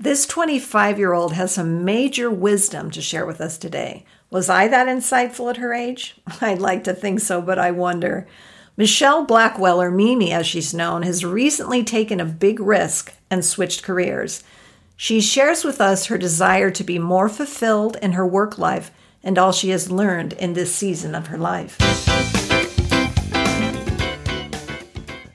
This 0.00 0.26
25 0.26 0.96
year 1.00 1.12
old 1.12 1.32
has 1.32 1.52
some 1.52 1.84
major 1.84 2.30
wisdom 2.30 2.88
to 2.92 3.02
share 3.02 3.26
with 3.26 3.40
us 3.40 3.58
today. 3.58 4.04
Was 4.30 4.48
I 4.48 4.68
that 4.68 4.86
insightful 4.86 5.50
at 5.50 5.56
her 5.56 5.74
age? 5.74 6.16
I'd 6.40 6.60
like 6.60 6.84
to 6.84 6.94
think 6.94 7.18
so, 7.18 7.42
but 7.42 7.58
I 7.58 7.72
wonder. 7.72 8.24
Michelle 8.76 9.24
Blackwell, 9.24 9.82
or 9.82 9.90
Mimi 9.90 10.30
as 10.30 10.46
she's 10.46 10.72
known, 10.72 11.02
has 11.02 11.24
recently 11.24 11.82
taken 11.82 12.20
a 12.20 12.24
big 12.24 12.60
risk 12.60 13.12
and 13.28 13.44
switched 13.44 13.82
careers. 13.82 14.44
She 14.94 15.20
shares 15.20 15.64
with 15.64 15.80
us 15.80 16.06
her 16.06 16.16
desire 16.16 16.70
to 16.70 16.84
be 16.84 17.00
more 17.00 17.28
fulfilled 17.28 17.96
in 18.00 18.12
her 18.12 18.24
work 18.24 18.56
life 18.56 18.92
and 19.24 19.36
all 19.36 19.50
she 19.50 19.70
has 19.70 19.90
learned 19.90 20.32
in 20.34 20.52
this 20.52 20.72
season 20.72 21.16
of 21.16 21.26
her 21.26 21.38
life. 21.38 21.76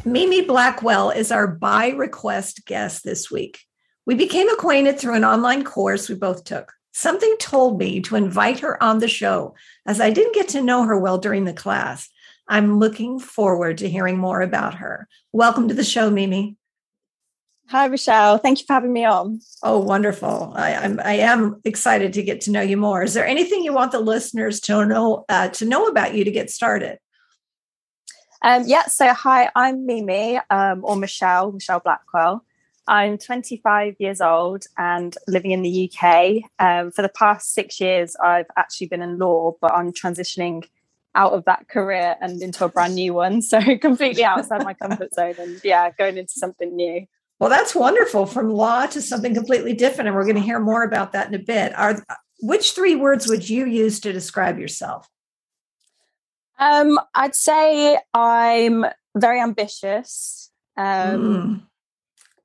Mimi 0.05 0.41
Blackwell 0.41 1.09
is 1.09 1.33
our 1.33 1.47
by 1.47 1.89
request 1.89 2.65
guest 2.65 3.03
this 3.03 3.29
week. 3.29 3.65
We 4.05 4.15
became 4.15 4.49
acquainted 4.49 4.99
through 4.99 5.15
an 5.15 5.23
online 5.23 5.63
course 5.63 6.09
we 6.09 6.15
both 6.15 6.43
took. 6.43 6.73
Something 6.91 7.35
told 7.39 7.79
me 7.79 8.01
to 8.01 8.17
invite 8.17 8.59
her 8.59 8.81
on 8.83 8.99
the 8.99 9.07
show 9.07 9.55
as 9.85 10.01
I 10.01 10.09
didn't 10.09 10.35
get 10.35 10.49
to 10.49 10.61
know 10.61 10.83
her 10.83 10.99
well 10.99 11.17
during 11.17 11.45
the 11.45 11.53
class. 11.53 12.09
I'm 12.47 12.79
looking 12.79 13.17
forward 13.17 13.77
to 13.77 13.89
hearing 13.89 14.17
more 14.17 14.41
about 14.41 14.75
her. 14.75 15.07
Welcome 15.31 15.69
to 15.69 15.73
the 15.73 15.85
show, 15.85 16.11
Mimi. 16.11 16.57
Hi, 17.69 17.87
Rochelle. 17.87 18.37
Thank 18.39 18.59
you 18.59 18.65
for 18.65 18.73
having 18.73 18.91
me 18.91 19.05
on. 19.05 19.39
Oh, 19.63 19.79
wonderful. 19.79 20.51
I, 20.53 20.75
I'm, 20.75 20.99
I 20.99 21.13
am 21.13 21.61
excited 21.63 22.11
to 22.13 22.23
get 22.23 22.41
to 22.41 22.51
know 22.51 22.61
you 22.61 22.75
more. 22.75 23.03
Is 23.03 23.13
there 23.13 23.25
anything 23.25 23.63
you 23.63 23.71
want 23.71 23.93
the 23.93 24.01
listeners 24.01 24.59
to 24.61 24.85
know, 24.85 25.23
uh, 25.29 25.47
to 25.47 25.65
know 25.65 25.87
about 25.87 26.13
you 26.13 26.25
to 26.25 26.31
get 26.31 26.51
started? 26.51 26.99
Um, 28.41 28.63
yeah, 28.67 28.87
so 28.87 29.13
hi, 29.13 29.49
I'm 29.55 29.85
Mimi 29.85 30.41
um, 30.49 30.81
or 30.83 30.97
Michelle, 30.97 31.53
Michelle 31.53 31.79
Blackwell. 31.79 32.43
I'm 32.87 33.17
25 33.17 33.95
years 33.99 34.19
old 34.19 34.65
and 34.77 35.15
living 35.27 35.51
in 35.51 35.61
the 35.61 35.89
UK. 35.89 36.43
Um, 36.59 36.91
for 36.91 37.01
the 37.01 37.09
past 37.09 37.53
six 37.53 37.79
years, 37.79 38.15
I've 38.17 38.47
actually 38.57 38.87
been 38.87 39.01
in 39.01 39.17
law, 39.17 39.53
but 39.61 39.73
I'm 39.73 39.93
transitioning 39.93 40.65
out 41.15 41.33
of 41.33 41.45
that 41.45 41.69
career 41.69 42.15
and 42.21 42.41
into 42.41 42.65
a 42.65 42.69
brand 42.69 42.95
new 42.95 43.13
one. 43.13 43.41
So 43.41 43.59
completely 43.81 44.23
outside 44.23 44.63
my 44.63 44.73
comfort 44.73 45.13
zone 45.13 45.35
and 45.39 45.61
yeah, 45.63 45.91
going 45.91 46.17
into 46.17 46.33
something 46.33 46.75
new. 46.75 47.05
Well, 47.39 47.49
that's 47.49 47.75
wonderful 47.75 48.25
from 48.25 48.49
law 48.49 48.85
to 48.87 49.01
something 49.01 49.33
completely 49.33 49.73
different. 49.73 50.07
And 50.07 50.15
we're 50.15 50.23
going 50.23 50.35
to 50.35 50.41
hear 50.41 50.59
more 50.59 50.83
about 50.83 51.11
that 51.13 51.27
in 51.27 51.35
a 51.35 51.39
bit. 51.39 51.77
Are 51.77 52.03
which 52.39 52.73
three 52.73 52.95
words 52.95 53.27
would 53.27 53.49
you 53.49 53.65
use 53.65 53.99
to 54.01 54.11
describe 54.11 54.59
yourself? 54.59 55.07
Um, 56.59 56.99
I'd 57.15 57.35
say 57.35 57.97
I'm 58.13 58.85
very 59.15 59.39
ambitious. 59.39 60.51
Um, 60.77 60.85
mm. 60.85 61.61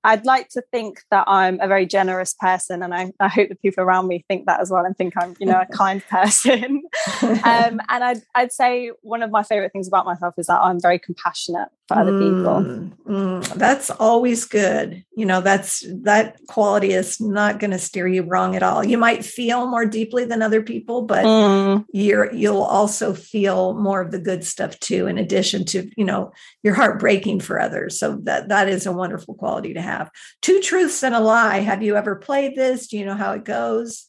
I'd 0.08 0.24
like 0.24 0.48
to 0.50 0.62
think 0.72 1.02
that 1.10 1.24
I'm 1.26 1.60
a 1.60 1.68
very 1.68 1.84
generous 1.84 2.32
person, 2.32 2.82
and 2.82 2.94
I, 2.94 3.12
I, 3.20 3.28
hope 3.28 3.50
the 3.50 3.56
people 3.56 3.84
around 3.84 4.08
me 4.08 4.24
think 4.26 4.46
that 4.46 4.58
as 4.58 4.70
well, 4.70 4.86
and 4.86 4.96
think 4.96 5.12
I'm, 5.20 5.36
you 5.38 5.44
know, 5.44 5.60
a 5.60 5.66
kind 5.76 6.02
person. 6.08 6.82
um, 7.22 7.78
and 7.90 8.02
I'd, 8.02 8.22
I'd 8.34 8.50
say 8.50 8.90
one 9.02 9.22
of 9.22 9.30
my 9.30 9.42
favorite 9.42 9.70
things 9.70 9.86
about 9.86 10.06
myself 10.06 10.34
is 10.38 10.46
that 10.46 10.60
I'm 10.62 10.80
very 10.80 10.98
compassionate 10.98 11.68
for 11.88 11.96
other 11.96 12.18
people. 12.18 12.60
Mm, 12.60 12.92
mm, 13.08 13.54
that's 13.54 13.90
always 13.90 14.44
good. 14.44 15.04
You 15.16 15.24
know, 15.24 15.40
that's 15.40 15.84
that 16.02 16.38
quality 16.46 16.92
is 16.92 17.18
not 17.18 17.58
going 17.58 17.70
to 17.70 17.78
steer 17.78 18.06
you 18.06 18.22
wrong 18.22 18.54
at 18.54 18.62
all. 18.62 18.84
You 18.84 18.98
might 18.98 19.24
feel 19.24 19.66
more 19.66 19.86
deeply 19.86 20.26
than 20.26 20.42
other 20.42 20.62
people, 20.62 21.02
but 21.02 21.24
mm. 21.24 21.84
you're 21.92 22.32
you'll 22.32 22.62
also 22.62 23.14
feel 23.14 23.72
more 23.72 24.02
of 24.02 24.10
the 24.10 24.18
good 24.18 24.44
stuff 24.44 24.78
too. 24.80 25.06
In 25.06 25.16
addition 25.16 25.64
to 25.66 25.90
you 25.96 26.04
know 26.04 26.32
your 26.62 26.74
heart 26.74 27.00
breaking 27.00 27.40
for 27.40 27.58
others, 27.58 27.98
so 27.98 28.16
that 28.24 28.50
that 28.50 28.68
is 28.68 28.84
a 28.84 28.92
wonderful 28.92 29.34
quality 29.34 29.72
to 29.72 29.80
have. 29.80 30.10
Two 30.42 30.60
truths 30.60 31.02
and 31.02 31.14
a 31.14 31.20
lie. 31.20 31.60
Have 31.60 31.82
you 31.82 31.96
ever 31.96 32.16
played 32.16 32.54
this? 32.54 32.88
Do 32.88 32.98
you 32.98 33.06
know 33.06 33.16
how 33.16 33.32
it 33.32 33.44
goes? 33.44 34.06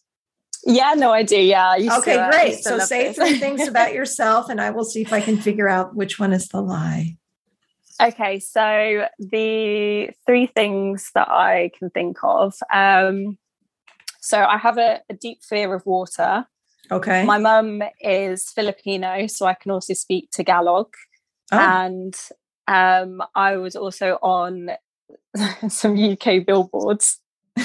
Yeah, 0.65 0.93
no, 0.97 1.11
I 1.11 1.23
do. 1.23 1.39
Yeah. 1.39 1.75
okay, 1.99 2.17
uh, 2.17 2.29
great. 2.29 2.55
So 2.55 2.79
say 2.79 3.13
three 3.13 3.37
things 3.37 3.65
about 3.69 3.93
yourself, 3.93 4.49
and 4.49 4.59
I 4.59 4.71
will 4.71 4.83
see 4.83 5.01
if 5.01 5.13
I 5.13 5.21
can 5.21 5.37
figure 5.37 5.69
out 5.69 5.95
which 5.95 6.19
one 6.19 6.33
is 6.33 6.49
the 6.49 6.61
lie. 6.61 7.15
Okay, 8.01 8.39
so 8.39 9.07
the 9.19 10.09
three 10.25 10.47
things 10.47 11.11
that 11.15 11.29
I 11.29 11.71
can 11.77 11.89
think 11.89 12.17
of. 12.23 12.55
Um, 12.73 13.37
so 14.21 14.41
I 14.41 14.57
have 14.57 14.77
a, 14.77 15.01
a 15.09 15.13
deep 15.13 15.43
fear 15.43 15.73
of 15.73 15.85
water. 15.85 16.45
Okay. 16.91 17.25
My 17.25 17.37
mum 17.37 17.83
is 17.99 18.49
Filipino, 18.49 19.27
so 19.27 19.45
I 19.45 19.53
can 19.53 19.71
also 19.71 19.93
speak 19.93 20.31
Tagalog. 20.31 20.93
Oh. 21.51 21.57
And 21.57 22.15
um, 22.67 23.21
I 23.35 23.57
was 23.57 23.75
also 23.75 24.17
on 24.21 24.71
some 25.67 25.97
UK 25.97 26.45
billboards. 26.45 27.19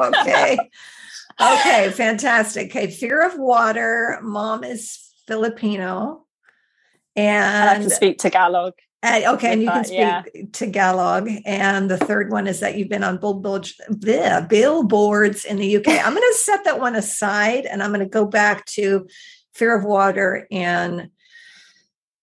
okay. 0.00 0.58
okay, 1.40 1.90
fantastic. 1.92 2.70
Okay, 2.70 2.90
fear 2.90 3.24
of 3.24 3.38
water. 3.38 4.18
Mom 4.22 4.64
is 4.64 4.98
Filipino. 5.26 6.26
And 7.14 7.70
I 7.70 7.78
can 7.78 7.90
speak 7.90 8.18
Tagalog. 8.18 8.74
Uh, 9.02 9.22
okay, 9.28 9.52
and 9.52 9.62
you 9.62 9.70
can 9.70 9.84
speak 9.84 9.98
yeah. 9.98 10.22
Tagalog. 10.52 11.28
And 11.46 11.90
the 11.90 11.96
third 11.96 12.30
one 12.30 12.46
is 12.46 12.60
that 12.60 12.76
you've 12.76 12.90
been 12.90 13.04
on 13.04 13.16
billboards, 13.16 13.80
billboards 13.98 15.44
in 15.44 15.56
the 15.56 15.76
UK. 15.76 15.88
I'm 16.04 16.14
going 16.14 16.32
to 16.32 16.38
set 16.38 16.64
that 16.64 16.80
one 16.80 16.94
aside 16.94 17.64
and 17.64 17.82
I'm 17.82 17.90
going 17.90 18.00
to 18.00 18.06
go 18.06 18.26
back 18.26 18.66
to 18.66 19.08
fear 19.54 19.74
of 19.74 19.84
water 19.84 20.46
and 20.50 21.10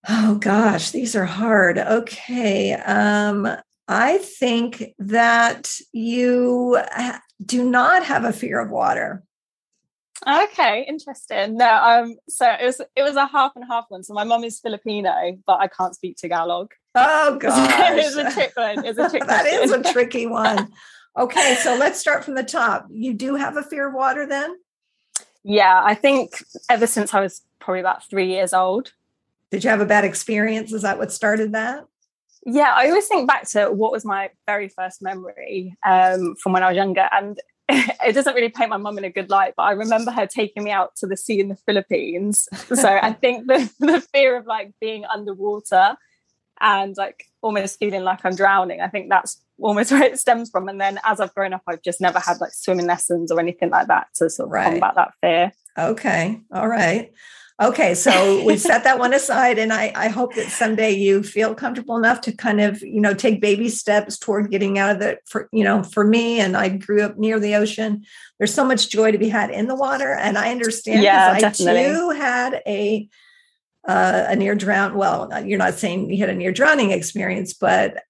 oh 0.07 0.35
gosh, 0.35 0.91
these 0.91 1.15
are 1.15 1.25
hard. 1.25 1.77
Okay. 1.77 2.73
Um, 2.73 3.47
I 3.87 4.17
think 4.17 4.93
that 4.99 5.73
you 5.91 6.79
do 7.43 7.69
not 7.69 8.03
have 8.03 8.23
a 8.23 8.33
fear 8.33 8.59
of 8.59 8.69
water. 8.69 9.23
Okay, 10.25 10.85
interesting. 10.87 11.57
No, 11.57 11.71
um, 11.75 12.15
so 12.27 12.49
it 12.49 12.65
was 12.65 12.81
it 12.95 13.03
was 13.03 13.15
a 13.15 13.27
half 13.27 13.51
and 13.55 13.65
half 13.65 13.85
one. 13.89 14.03
So 14.03 14.13
my 14.13 14.23
mom 14.23 14.43
is 14.43 14.59
Filipino, 14.59 15.13
but 15.45 15.59
I 15.59 15.67
can't 15.67 15.93
speak 15.93 16.17
Tagalog. 16.17 16.71
Oh 16.95 17.37
gosh, 17.39 17.97
it's 17.97 18.15
a 18.15 18.31
trick 18.31 18.53
one. 18.55 18.85
It's 18.85 18.97
a 18.97 19.09
trick. 19.09 19.25
that 19.27 19.45
is 19.45 19.71
a 19.71 19.83
tricky 19.83 20.25
one. 20.27 20.69
Okay, 21.17 21.55
so 21.61 21.75
let's 21.75 21.99
start 21.99 22.23
from 22.23 22.35
the 22.35 22.43
top. 22.43 22.87
You 22.91 23.13
do 23.13 23.35
have 23.35 23.57
a 23.57 23.63
fear 23.63 23.87
of 23.87 23.93
water, 23.93 24.27
then? 24.27 24.55
Yeah, 25.43 25.81
I 25.83 25.95
think 25.95 26.43
ever 26.69 26.85
since 26.85 27.13
I 27.13 27.21
was 27.21 27.41
probably 27.59 27.79
about 27.79 28.07
three 28.07 28.27
years 28.27 28.53
old. 28.53 28.93
Did 29.49 29.63
you 29.63 29.69
have 29.69 29.81
a 29.81 29.85
bad 29.85 30.03
experience? 30.03 30.73
Is 30.73 30.81
that 30.81 30.97
what 30.97 31.11
started 31.11 31.53
that? 31.53 31.85
Yeah, 32.45 32.73
I 32.75 32.87
always 32.87 33.07
think 33.07 33.27
back 33.27 33.49
to 33.51 33.67
what 33.67 33.91
was 33.91 34.05
my 34.05 34.29
very 34.45 34.69
first 34.69 35.01
memory 35.01 35.75
um, 35.85 36.35
from 36.35 36.53
when 36.53 36.63
I 36.63 36.69
was 36.69 36.75
younger, 36.75 37.07
and 37.11 37.39
it 37.69 38.13
doesn't 38.13 38.33
really 38.33 38.49
paint 38.49 38.69
my 38.69 38.77
mum 38.77 38.97
in 38.97 39.03
a 39.03 39.09
good 39.09 39.29
light, 39.29 39.53
but 39.57 39.63
I 39.63 39.71
remember 39.71 40.11
her 40.11 40.25
taking 40.25 40.63
me 40.63 40.71
out 40.71 40.95
to 40.97 41.07
the 41.07 41.17
sea 41.17 41.39
in 41.39 41.49
the 41.49 41.55
Philippines. 41.55 42.47
So 42.73 42.87
I 43.01 43.13
think 43.21 43.47
the, 43.47 43.69
the 43.79 44.01
fear 44.13 44.37
of 44.37 44.45
like 44.45 44.71
being 44.79 45.05
underwater 45.05 45.97
and 46.61 46.95
like 46.97 47.25
almost 47.41 47.77
feeling 47.77 48.03
like 48.03 48.25
I'm 48.25 48.35
drowning, 48.35 48.81
I 48.81 48.87
think 48.87 49.09
that's 49.09 49.41
almost 49.59 49.91
where 49.93 50.03
it 50.03 50.19
stems 50.19 50.49
from. 50.49 50.69
And 50.69 50.79
then 50.79 50.99
as 51.03 51.19
I've 51.19 51.35
grown 51.35 51.53
up, 51.53 51.63
I've 51.67 51.81
just 51.81 51.99
never 51.99 52.19
had 52.19 52.39
like 52.39 52.53
swimming 52.53 52.87
lessons 52.87 53.31
or 53.31 53.39
anything 53.39 53.69
like 53.69 53.87
that 53.87 54.07
to 54.15 54.29
sort 54.29 54.47
of 54.47 54.53
right. 54.53 54.71
combat 54.71 54.95
that 54.95 55.13
fear. 55.21 55.51
Okay. 55.77 56.39
All 56.51 56.67
right. 56.67 57.11
Okay, 57.59 57.95
so 57.95 58.43
we 58.43 58.55
set 58.55 58.83
that 58.83 58.99
one 58.99 59.13
aside, 59.13 59.57
and 59.57 59.73
I, 59.73 59.91
I 59.95 60.09
hope 60.09 60.35
that 60.35 60.49
someday 60.49 60.91
you 60.91 61.23
feel 61.23 61.55
comfortable 61.55 61.97
enough 61.97 62.21
to 62.21 62.31
kind 62.31 62.61
of, 62.61 62.83
you 62.83 63.01
know, 63.01 63.15
take 63.15 63.41
baby 63.41 63.67
steps 63.67 64.19
toward 64.19 64.51
getting 64.51 64.77
out 64.77 64.91
of 64.91 64.99
the, 64.99 65.17
for, 65.25 65.49
you 65.51 65.63
know, 65.63 65.81
for 65.81 66.03
me, 66.03 66.39
and 66.39 66.55
I 66.55 66.69
grew 66.69 67.01
up 67.01 67.17
near 67.17 67.39
the 67.39 67.55
ocean. 67.55 68.05
There's 68.37 68.53
so 68.53 68.63
much 68.63 68.89
joy 68.89 69.11
to 69.11 69.17
be 69.17 69.29
had 69.29 69.49
in 69.49 69.67
the 69.67 69.75
water, 69.75 70.13
and 70.13 70.37
I 70.37 70.51
understand 70.51 71.01
yeah, 71.01 71.31
I 71.33 71.39
definitely. 71.39 71.83
too 71.83 72.09
had 72.11 72.61
a 72.67 73.09
uh, 73.87 74.25
a 74.27 74.35
near 74.35 74.53
drown. 74.53 74.95
Well, 74.95 75.29
you're 75.43 75.57
not 75.57 75.75
saying 75.75 76.11
you 76.11 76.19
had 76.19 76.29
a 76.29 76.35
near 76.35 76.51
drowning 76.51 76.91
experience, 76.91 77.53
but 77.53 78.03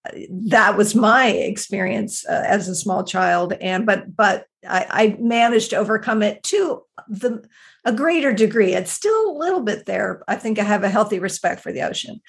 that 0.47 0.75
was 0.75 0.95
my 0.95 1.27
experience 1.27 2.25
uh, 2.27 2.43
as 2.47 2.67
a 2.67 2.75
small 2.75 3.05
child. 3.05 3.53
And 3.61 3.85
but 3.85 4.13
but 4.13 4.47
I, 4.67 4.87
I 4.89 5.17
managed 5.21 5.69
to 5.69 5.77
overcome 5.77 6.23
it 6.23 6.43
to 6.43 6.83
the 7.07 7.47
a 7.87 7.93
greater 7.93 8.33
degree. 8.33 8.73
It's 8.73 8.91
still 8.91 9.31
a 9.31 9.37
little 9.37 9.61
bit 9.61 9.85
there. 9.85 10.21
I 10.27 10.35
think 10.35 10.59
I 10.59 10.63
have 10.63 10.83
a 10.83 10.89
healthy 10.89 11.19
respect 11.19 11.61
for 11.61 11.71
the 11.71 11.81
ocean. 11.81 12.19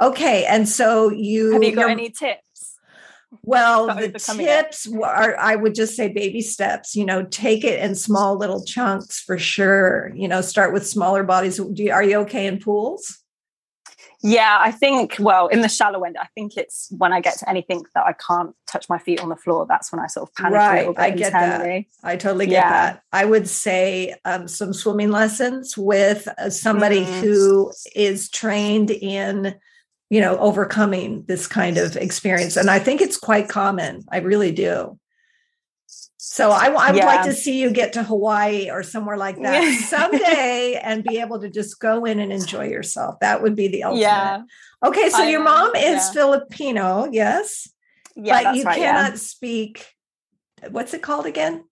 Okay, 0.00 0.46
and 0.46 0.66
so 0.66 1.10
you 1.10 1.52
have 1.52 1.62
you 1.62 1.74
got 1.74 1.90
any 1.90 2.08
tips? 2.08 2.78
Well, 3.42 3.94
the 3.94 4.08
tips 4.12 4.86
it. 4.86 5.02
are, 5.02 5.36
I 5.38 5.56
would 5.56 5.74
just 5.74 5.96
say 5.96 6.08
baby 6.08 6.40
steps, 6.40 6.96
you 6.96 7.04
know, 7.04 7.24
take 7.24 7.62
it 7.62 7.78
in 7.80 7.94
small 7.94 8.36
little 8.36 8.64
chunks 8.64 9.20
for 9.20 9.38
sure. 9.38 10.12
You 10.14 10.28
know, 10.28 10.40
start 10.40 10.72
with 10.72 10.86
smaller 10.86 11.22
bodies. 11.24 11.58
You, 11.58 11.92
are 11.92 12.02
you 12.02 12.20
okay 12.20 12.46
in 12.46 12.58
pools? 12.58 13.21
Yeah, 14.24 14.58
I 14.60 14.70
think, 14.70 15.16
well, 15.18 15.48
in 15.48 15.62
the 15.62 15.68
shallow 15.68 16.04
end, 16.04 16.16
I 16.16 16.28
think 16.34 16.56
it's 16.56 16.88
when 16.96 17.12
I 17.12 17.20
get 17.20 17.38
to 17.38 17.50
anything 17.50 17.84
that 17.94 18.06
I 18.06 18.12
can't 18.12 18.54
touch 18.68 18.88
my 18.88 18.98
feet 18.98 19.20
on 19.20 19.28
the 19.28 19.36
floor, 19.36 19.66
that's 19.68 19.90
when 19.90 20.00
I 20.00 20.06
sort 20.06 20.28
of 20.28 20.34
panic 20.36 20.54
right. 20.54 20.74
a 20.74 20.78
little 20.78 20.94
bit 20.94 21.02
I 21.02 21.10
get 21.10 21.32
internally. 21.32 21.88
That. 22.02 22.08
I 22.08 22.16
totally 22.16 22.46
get 22.46 22.52
yeah. 22.52 22.70
that. 22.70 23.02
I 23.12 23.24
would 23.24 23.48
say 23.48 24.14
um, 24.24 24.46
some 24.46 24.72
swimming 24.72 25.10
lessons 25.10 25.76
with 25.76 26.28
uh, 26.38 26.50
somebody 26.50 27.04
mm. 27.04 27.20
who 27.20 27.72
is 27.96 28.30
trained 28.30 28.92
in, 28.92 29.56
you 30.08 30.20
know, 30.20 30.38
overcoming 30.38 31.24
this 31.26 31.48
kind 31.48 31.76
of 31.76 31.96
experience. 31.96 32.56
And 32.56 32.70
I 32.70 32.78
think 32.78 33.00
it's 33.00 33.18
quite 33.18 33.48
common. 33.48 34.04
I 34.12 34.18
really 34.18 34.52
do. 34.52 34.98
So 36.16 36.50
I, 36.50 36.66
I 36.66 36.92
would 36.92 36.98
yeah. 36.98 37.06
like 37.06 37.24
to 37.24 37.34
see 37.34 37.60
you 37.60 37.70
get 37.70 37.94
to 37.94 38.02
Hawaii 38.02 38.70
or 38.70 38.82
somewhere 38.82 39.16
like 39.16 39.40
that 39.42 39.64
someday 39.80 40.80
and 40.82 41.02
be 41.04 41.18
able 41.18 41.40
to 41.40 41.50
just 41.50 41.80
go 41.80 42.04
in 42.04 42.20
and 42.20 42.32
enjoy 42.32 42.68
yourself. 42.68 43.20
That 43.20 43.42
would 43.42 43.56
be 43.56 43.68
the 43.68 43.84
ultimate. 43.84 44.02
Yeah. 44.02 44.42
Okay, 44.84 45.10
so 45.10 45.24
I, 45.24 45.28
your 45.28 45.42
mom 45.42 45.74
is 45.74 45.82
yeah. 45.84 46.12
Filipino, 46.12 47.08
yes? 47.10 47.68
Yeah, 48.16 48.42
but 48.42 48.56
you 48.56 48.62
right, 48.64 48.76
cannot 48.76 49.10
yeah. 49.10 49.16
speak. 49.16 49.86
What's 50.70 50.94
it 50.94 51.02
called 51.02 51.26
again? 51.26 51.64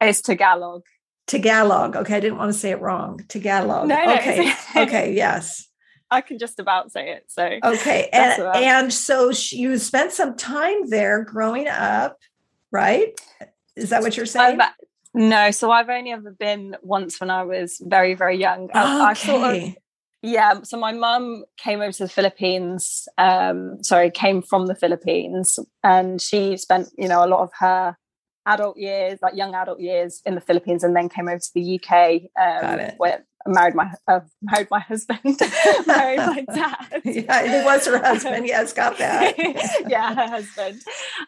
It's 0.00 0.20
Tagalog. 0.20 0.82
Tagalog. 1.26 1.96
Okay, 1.96 2.16
I 2.16 2.20
didn't 2.20 2.38
want 2.38 2.52
to 2.52 2.58
say 2.58 2.70
it 2.70 2.80
wrong. 2.80 3.20
Tagalog. 3.28 3.88
No, 3.88 4.04
no, 4.04 4.14
okay. 4.14 4.52
okay, 4.76 5.12
yes. 5.12 5.68
I 6.10 6.20
can 6.20 6.38
just 6.38 6.58
about 6.58 6.92
say 6.92 7.10
it. 7.10 7.24
So 7.28 7.58
okay, 7.64 8.08
and 8.12 8.42
and 8.42 8.92
so 8.92 9.30
you 9.50 9.78
spent 9.78 10.12
some 10.12 10.36
time 10.36 10.88
there 10.88 11.24
growing 11.24 11.68
up, 11.68 12.18
right? 12.70 13.18
Is 13.76 13.90
that 13.90 14.02
what 14.02 14.16
you're 14.16 14.26
saying? 14.26 14.60
I've, 14.60 14.70
no, 15.14 15.50
so 15.50 15.70
I've 15.70 15.88
only 15.88 16.12
ever 16.12 16.30
been 16.30 16.76
once 16.82 17.20
when 17.20 17.30
I 17.30 17.42
was 17.42 17.80
very, 17.84 18.14
very 18.14 18.38
young. 18.38 18.70
I, 18.74 19.10
I 19.10 19.12
sort 19.12 19.56
of, 19.56 19.76
yeah. 20.22 20.62
So 20.62 20.78
my 20.78 20.92
mum 20.92 21.44
came 21.58 21.80
over 21.80 21.92
to 21.92 22.04
the 22.04 22.08
Philippines. 22.08 23.08
Um, 23.18 23.82
sorry, 23.82 24.10
came 24.10 24.40
from 24.40 24.66
the 24.66 24.74
Philippines, 24.74 25.58
and 25.82 26.20
she 26.20 26.56
spent, 26.56 26.88
you 26.96 27.08
know, 27.08 27.24
a 27.24 27.28
lot 27.28 27.40
of 27.40 27.50
her 27.58 27.96
adult 28.46 28.76
years, 28.78 29.18
like 29.22 29.36
young 29.36 29.54
adult 29.54 29.80
years, 29.80 30.22
in 30.24 30.34
the 30.34 30.40
Philippines, 30.40 30.82
and 30.82 30.96
then 30.96 31.08
came 31.08 31.28
over 31.28 31.38
to 31.38 31.50
the 31.54 31.78
UK. 31.78 32.22
Um, 32.40 32.92
Where 32.96 33.24
I 33.46 33.50
married 33.50 33.74
my 33.74 33.92
uh, 34.08 34.20
married 34.40 34.68
my 34.70 34.80
husband, 34.80 35.20
married 35.86 36.18
my 36.18 36.44
dad. 36.54 37.02
yeah, 37.04 37.42
it 37.42 37.64
was 37.64 37.86
her 37.86 37.98
husband. 38.02 38.46
Yes, 38.46 38.72
got 38.72 38.96
that. 38.98 39.34
yeah, 39.88 40.14
her 40.14 40.28
husband, 40.28 40.80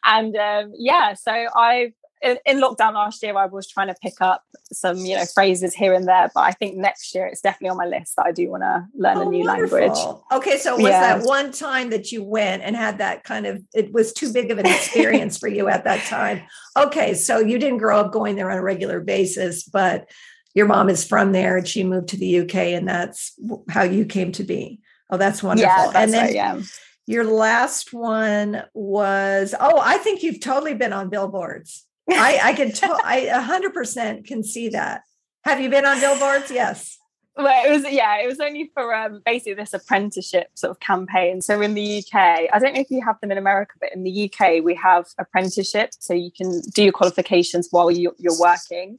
and 0.05 0.35
um, 0.37 0.73
yeah. 0.79 1.15
So 1.15 1.33
I've 1.33 1.93
in, 2.25 2.39
in, 2.47 2.61
lockdown 2.61 2.95
last 2.95 3.23
year, 3.23 3.37
I 3.37 3.47
was 3.47 3.69
trying 3.69 3.89
to 3.89 3.95
pick 4.03 4.15
up 4.21 4.43
some, 4.73 4.97
you 4.99 5.17
know, 5.17 5.25
phrases 5.27 5.75
here 5.75 5.93
and 5.93 6.09
there. 6.09 6.31
But 6.35 6.41
I 6.41 6.53
think 6.53 6.77
next 6.77 7.15
year 7.15 7.27
it's 7.27 7.41
definitely 7.41 7.69
on 7.69 7.77
my 7.77 7.87
list 7.87 8.17
that 8.17 8.27
I 8.27 8.33
do 8.33 8.51
want 8.51 8.63
to 8.63 8.87
learn 8.97 9.19
oh, 9.19 9.23
a 9.23 9.25
new 9.27 9.45
wonderful. 9.45 9.79
language. 9.79 10.23
Okay, 10.33 10.59
so 10.59 10.77
was 10.77 10.85
yeah. 10.87 11.19
that 11.19 11.27
one 11.27 11.53
time 11.53 11.91
that 11.91 12.11
you 12.11 12.25
went 12.25 12.63
and 12.63 12.75
had 12.75 12.99
that 12.99 13.25
kind 13.25 13.47
of? 13.47 13.63
It 13.75 13.93
was 13.93 14.13
too 14.13 14.33
big 14.33 14.51
of 14.51 14.59
an 14.59 14.67
experience 14.67 15.39
for 15.39 15.49
you 15.49 15.69
at 15.69 15.85
that 15.85 16.05
time. 16.07 16.43
Okay, 16.77 17.15
so 17.15 17.39
you 17.39 17.59
didn't 17.59 17.79
grow 17.79 18.01
up 18.01 18.13
going 18.13 18.37
there 18.37 18.51
on 18.51 18.59
a 18.59 18.63
regular 18.63 19.01
basis, 19.01 19.65
but 19.65 20.09
your 20.55 20.67
mom 20.67 20.89
is 20.89 21.05
from 21.05 21.33
there 21.33 21.57
and 21.57 21.69
she 21.69 21.85
moved 21.85 22.09
to 22.09 22.17
the 22.17 22.41
UK, 22.41 22.55
and 22.55 22.89
that's 22.89 23.39
how 23.69 23.83
you 23.83 24.07
came 24.07 24.33
to 24.33 24.45
be. 24.45 24.81
Oh, 25.11 25.17
that's 25.17 25.43
wonderful. 25.43 25.71
Yeah, 25.71 25.91
that's 25.91 25.97
and 25.97 26.13
then, 26.13 26.25
right, 26.25 26.35
yeah. 26.35 26.63
Your 27.07 27.25
last 27.25 27.93
one 27.93 28.63
was, 28.73 29.55
oh, 29.59 29.79
I 29.83 29.99
think 29.99 30.23
you've 30.23 30.41
totally 30.41 30.73
been 30.73 30.95
on 30.95 31.11
billboards. 31.11 31.85
I, 32.11 32.41
I 32.43 32.53
can, 32.53 32.73
to- 32.73 33.01
I 33.05 33.27
100% 33.27 34.27
can 34.27 34.43
see 34.43 34.69
that. 34.71 35.03
Have 35.45 35.61
you 35.61 35.69
been 35.69 35.85
on 35.85 36.01
billboards? 36.01 36.51
Yes. 36.51 36.99
Well, 37.37 37.67
it 37.67 37.71
was 37.71 37.93
yeah, 37.93 38.21
it 38.23 38.29
was 38.29 38.39
only 38.39 38.71
for 38.75 38.95
um, 38.95 39.21
basically 39.27 39.55
this 39.55 39.75
apprenticeship 39.75 40.51
sort 40.55 40.71
of 40.71 40.79
campaign. 40.79 41.43
So 41.43 41.61
in 41.61 41.75
the 41.75 41.99
UK, 41.99 42.15
I 42.53 42.59
don't 42.61 42.75
know 42.75 42.81
if 42.81 42.91
you 42.91 43.03
have 43.05 43.21
them 43.21 43.33
in 43.33 43.39
America, 43.39 43.75
but 43.81 43.93
in 43.93 44.05
the 44.05 44.31
UK 44.31 44.63
we 44.63 44.77
have 44.77 45.07
apprenticeships, 45.19 45.97
so 46.01 46.15
you 46.15 46.31
can 46.31 46.61
do 46.75 46.85
your 46.85 46.93
qualifications 46.93 47.69
while 47.73 47.91
you, 47.91 48.15
you're 48.19 48.39
working. 48.39 48.99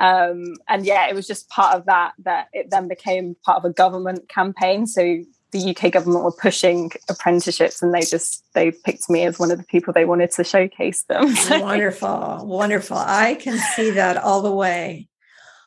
Um, 0.00 0.54
and 0.68 0.84
yeah, 0.84 1.06
it 1.08 1.14
was 1.14 1.28
just 1.28 1.48
part 1.50 1.76
of 1.76 1.86
that 1.86 2.14
that 2.24 2.48
it 2.52 2.70
then 2.70 2.88
became 2.88 3.36
part 3.44 3.58
of 3.58 3.64
a 3.64 3.72
government 3.72 4.28
campaign. 4.28 4.88
So 4.88 5.22
the 5.52 5.76
UK 5.76 5.92
government 5.92 6.24
were 6.24 6.32
pushing 6.32 6.90
apprenticeships 7.08 7.82
and 7.82 7.94
they 7.94 8.00
just 8.00 8.44
they 8.54 8.70
picked 8.70 9.08
me 9.10 9.24
as 9.24 9.38
one 9.38 9.50
of 9.50 9.58
the 9.58 9.64
people 9.64 9.92
they 9.92 10.06
wanted 10.06 10.30
to 10.32 10.44
showcase 10.44 11.04
them. 11.04 11.34
wonderful. 11.60 12.40
Wonderful. 12.44 12.96
I 12.96 13.34
can 13.34 13.58
see 13.76 13.90
that 13.92 14.16
all 14.16 14.42
the 14.42 14.52
way. 14.52 15.08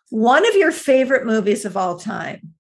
One 0.10 0.48
of 0.48 0.56
your 0.56 0.72
favorite 0.72 1.26
movies 1.26 1.66
of 1.66 1.78
all 1.78 1.98
time. 1.98 2.56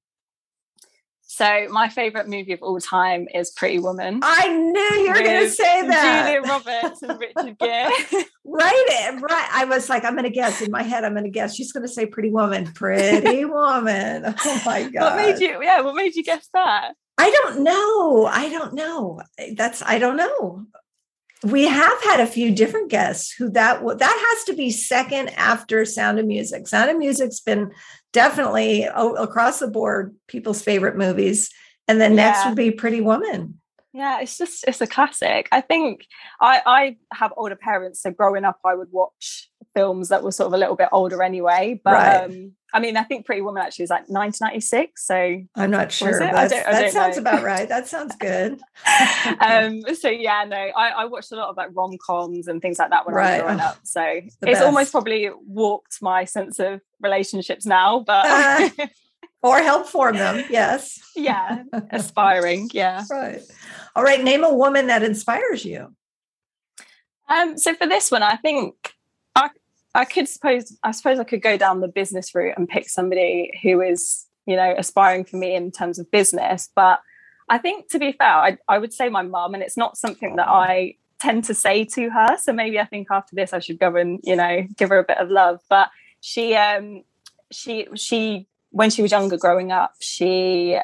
So 1.35 1.67
my 1.69 1.89
favorite 1.89 2.29
movie 2.29 2.53
of 2.53 2.61
all 2.61 2.79
time 2.79 3.27
is 3.33 3.51
Pretty 3.51 3.77
Woman. 3.77 4.21
I 4.23 4.47
knew 4.47 5.03
you 5.03 5.09
were 5.09 5.15
going 5.15 5.43
to 5.43 5.49
say 5.49 5.85
that. 5.85 6.27
Julia 6.27 6.41
Roberts 6.41 7.01
and 7.01 7.19
Richard 7.19 7.59
Gere. 7.59 7.89
right, 8.45 8.85
eh, 8.89 9.19
right. 9.19 9.49
I 9.51 9.65
was 9.65 9.89
like, 9.89 10.05
I'm 10.05 10.13
going 10.13 10.23
to 10.23 10.29
guess 10.29 10.61
in 10.61 10.71
my 10.71 10.81
head. 10.81 11.03
I'm 11.03 11.11
going 11.11 11.25
to 11.25 11.29
guess 11.29 11.53
she's 11.53 11.73
going 11.73 11.85
to 11.85 11.91
say 11.91 12.05
Pretty 12.05 12.29
Woman. 12.29 12.71
Pretty 12.71 13.43
Woman. 13.45 14.33
Oh 14.45 14.61
my 14.65 14.83
god. 14.83 15.01
What 15.01 15.15
made 15.17 15.39
you? 15.41 15.61
Yeah, 15.61 15.81
what 15.81 15.95
made 15.95 16.15
you 16.15 16.23
guess 16.23 16.47
that? 16.53 16.93
I 17.17 17.29
don't 17.31 17.61
know. 17.61 18.25
I 18.25 18.49
don't 18.49 18.73
know. 18.73 19.21
Eh, 19.37 19.53
that's 19.55 19.81
I 19.81 19.99
don't 19.99 20.17
know. 20.17 20.65
We 21.43 21.65
have 21.65 22.03
had 22.03 22.19
a 22.19 22.27
few 22.27 22.53
different 22.53 22.89
guests 22.89 23.31
who 23.31 23.49
that 23.51 23.81
that 23.99 24.33
has 24.35 24.43
to 24.45 24.53
be 24.53 24.71
second 24.71 25.29
after 25.29 25.85
Sound 25.85 26.19
of 26.19 26.25
Music. 26.25 26.67
Sound 26.67 26.89
of 26.89 26.97
Music's 26.97 27.39
been 27.39 27.71
definitely 28.13 28.83
across 28.83 29.59
the 29.59 29.67
board 29.67 30.15
people's 30.27 30.61
favorite 30.61 30.97
movies, 30.97 31.51
and 31.87 32.01
then 32.01 32.15
next 32.15 32.45
would 32.45 32.55
be 32.55 32.71
Pretty 32.71 33.01
Woman. 33.01 33.59
Yeah, 33.95 34.19
it's 34.19 34.37
just 34.37 34.65
it's 34.67 34.81
a 34.81 34.87
classic. 34.87 35.47
I 35.53 35.61
think 35.61 36.05
I 36.41 36.61
I 36.65 36.97
have 37.13 37.33
older 37.37 37.55
parents, 37.55 38.01
so 38.01 38.11
growing 38.11 38.43
up 38.43 38.59
I 38.65 38.75
would 38.75 38.91
watch 38.91 39.49
films 39.73 40.09
that 40.09 40.21
were 40.21 40.33
sort 40.33 40.47
of 40.47 40.53
a 40.53 40.57
little 40.57 40.75
bit 40.75 40.89
older 40.91 41.23
anyway. 41.23 41.79
But 41.81 41.93
right. 41.93 42.23
um, 42.23 42.51
I 42.73 42.81
mean, 42.81 42.97
I 42.97 43.03
think 43.03 43.25
Pretty 43.25 43.41
Woman 43.41 43.63
actually 43.63 43.83
is 43.83 43.89
like 43.89 44.09
1996. 44.09 45.05
So 45.05 45.41
I'm 45.55 45.71
not 45.71 45.93
sure. 45.93 46.19
That 46.19 46.91
sounds 46.91 47.15
know. 47.15 47.21
about 47.21 47.41
right. 47.41 47.69
That 47.69 47.87
sounds 47.87 48.17
good. 48.17 48.59
um, 49.39 49.81
so 49.95 50.09
yeah, 50.09 50.43
no, 50.45 50.57
I, 50.57 50.89
I, 50.89 51.05
watched 51.05 51.31
a 51.31 51.37
lot 51.37 51.47
of 51.47 51.55
like 51.55 51.69
rom 51.73 51.97
coms 52.05 52.49
and 52.49 52.61
things 52.61 52.79
like 52.79 52.89
that 52.89 53.05
when 53.05 53.15
right. 53.15 53.35
I 53.35 53.37
was 53.37 53.41
growing 53.43 53.59
up. 53.61 53.77
So 53.85 54.21
it's 54.41 54.61
almost 54.61 54.91
probably 54.91 55.29
warped 55.47 56.01
my 56.01 56.25
sense 56.25 56.59
of 56.59 56.81
relationships 56.99 57.65
now, 57.65 58.03
but. 58.05 58.25
Uh, 58.77 58.87
or 59.45 59.59
help 59.59 59.85
form 59.87 60.17
them, 60.17 60.43
yes. 60.49 60.99
yeah, 61.15 61.63
aspiring, 61.91 62.67
yeah. 62.73 63.03
Right. 63.09 63.41
All 63.95 64.03
right, 64.03 64.23
name 64.23 64.43
a 64.43 64.53
woman 64.53 64.87
that 64.87 65.03
inspires 65.03 65.63
you. 65.63 65.95
Um, 67.29 67.57
so 67.57 67.75
for 67.75 67.87
this 67.87 68.09
one, 68.09 68.23
I 68.23 68.37
think 68.37 68.93
I 69.35 69.49
I 69.93 70.05
could 70.05 70.27
suppose 70.27 70.75
I 70.83 70.91
suppose 70.91 71.19
I 71.19 71.23
could 71.23 71.43
go 71.43 71.57
down 71.57 71.79
the 71.79 71.87
business 71.87 72.33
route 72.33 72.55
and 72.57 72.67
pick 72.67 72.89
somebody 72.89 73.51
who 73.61 73.81
is, 73.81 74.25
you 74.47 74.55
know, 74.55 74.73
aspiring 74.77 75.25
for 75.25 75.37
me 75.37 75.55
in 75.55 75.71
terms 75.71 75.99
of 75.99 76.09
business. 76.09 76.69
But 76.75 76.99
I 77.47 77.59
think 77.59 77.89
to 77.91 77.99
be 77.99 78.11
fair, 78.13 78.27
I, 78.27 78.57
I 78.67 78.79
would 78.79 78.93
say 78.93 79.09
my 79.09 79.21
mum, 79.21 79.53
and 79.53 79.61
it's 79.61 79.77
not 79.77 79.97
something 79.97 80.37
that 80.37 80.47
I 80.47 80.95
tend 81.19 81.43
to 81.45 81.53
say 81.53 81.85
to 81.85 82.09
her. 82.09 82.37
So 82.37 82.51
maybe 82.51 82.79
I 82.79 82.85
think 82.85 83.07
after 83.11 83.35
this 83.35 83.53
I 83.53 83.59
should 83.59 83.79
go 83.79 83.95
and, 83.95 84.19
you 84.23 84.35
know, 84.35 84.67
give 84.75 84.89
her 84.89 84.99
a 84.99 85.03
bit 85.03 85.19
of 85.19 85.29
love. 85.29 85.61
But 85.69 85.89
she 86.21 86.55
um 86.55 87.03
she 87.51 87.87
she 87.95 88.47
when 88.75 88.89
she 88.89 89.01
was 89.01 89.11
younger 89.11 89.37
growing 89.37 89.71
up, 89.71 89.93
she 90.01 90.77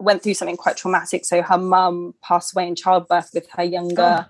went 0.00 0.20
through 0.20 0.34
something 0.34 0.56
quite 0.56 0.76
traumatic. 0.76 1.24
So 1.24 1.42
her 1.42 1.58
mum 1.58 2.12
passed 2.24 2.52
away 2.52 2.66
in 2.66 2.74
childbirth 2.74 3.30
with 3.32 3.48
her 3.52 3.62
younger 3.62 4.26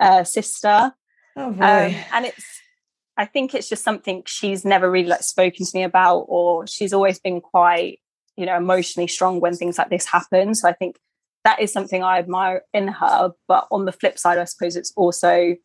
oh. 0.00 0.06
uh, 0.06 0.22
sister. 0.22 0.94
Oh 1.36 1.50
boy. 1.50 1.64
Um, 1.64 1.94
and 2.12 2.26
it's 2.26 2.60
I 3.16 3.24
think 3.24 3.52
it's 3.52 3.68
just 3.68 3.82
something 3.82 4.22
she's 4.26 4.64
never 4.64 4.88
really 4.88 5.08
like 5.08 5.24
spoken 5.24 5.66
to 5.66 5.70
me 5.74 5.82
about, 5.82 6.26
or 6.28 6.68
she's 6.68 6.92
always 6.92 7.18
been 7.18 7.40
quite, 7.40 7.98
you 8.36 8.46
know, 8.46 8.56
emotionally 8.56 9.08
strong 9.08 9.40
when 9.40 9.56
things 9.56 9.76
like 9.76 9.90
this 9.90 10.06
happen. 10.06 10.54
So 10.54 10.68
I 10.68 10.72
think 10.72 11.00
that 11.42 11.60
is 11.60 11.72
something 11.72 12.04
I 12.04 12.18
admire 12.18 12.62
in 12.72 12.86
her. 12.86 13.32
But 13.48 13.66
on 13.72 13.86
the 13.86 13.92
flip 13.92 14.20
side, 14.20 14.38
I 14.38 14.44
suppose 14.44 14.76
it's 14.76 14.92
also 14.94 15.56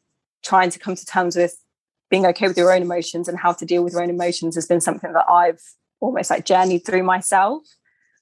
trying 0.44 0.72
to 0.72 0.79
come 0.79 0.96
to 0.96 1.06
terms 1.06 1.36
with 1.36 1.63
being 2.10 2.25
okay 2.25 2.48
with 2.48 2.58
your 2.58 2.74
own 2.74 2.82
emotions 2.82 3.27
and 3.27 3.38
how 3.38 3.53
to 3.53 3.68
deal 3.68 3.84
with 3.84 3.94
your 3.94 4.01
own 4.01 4.10
emotions 4.10 4.56
has 4.56 4.65
been 4.65 4.82
something 4.82 5.13
that 5.13 5.29
I've 5.29 5.62
almost 6.00 6.29
like 6.29 6.46
journeyed 6.46 6.86
through 6.86 7.03
myself. 7.03 7.63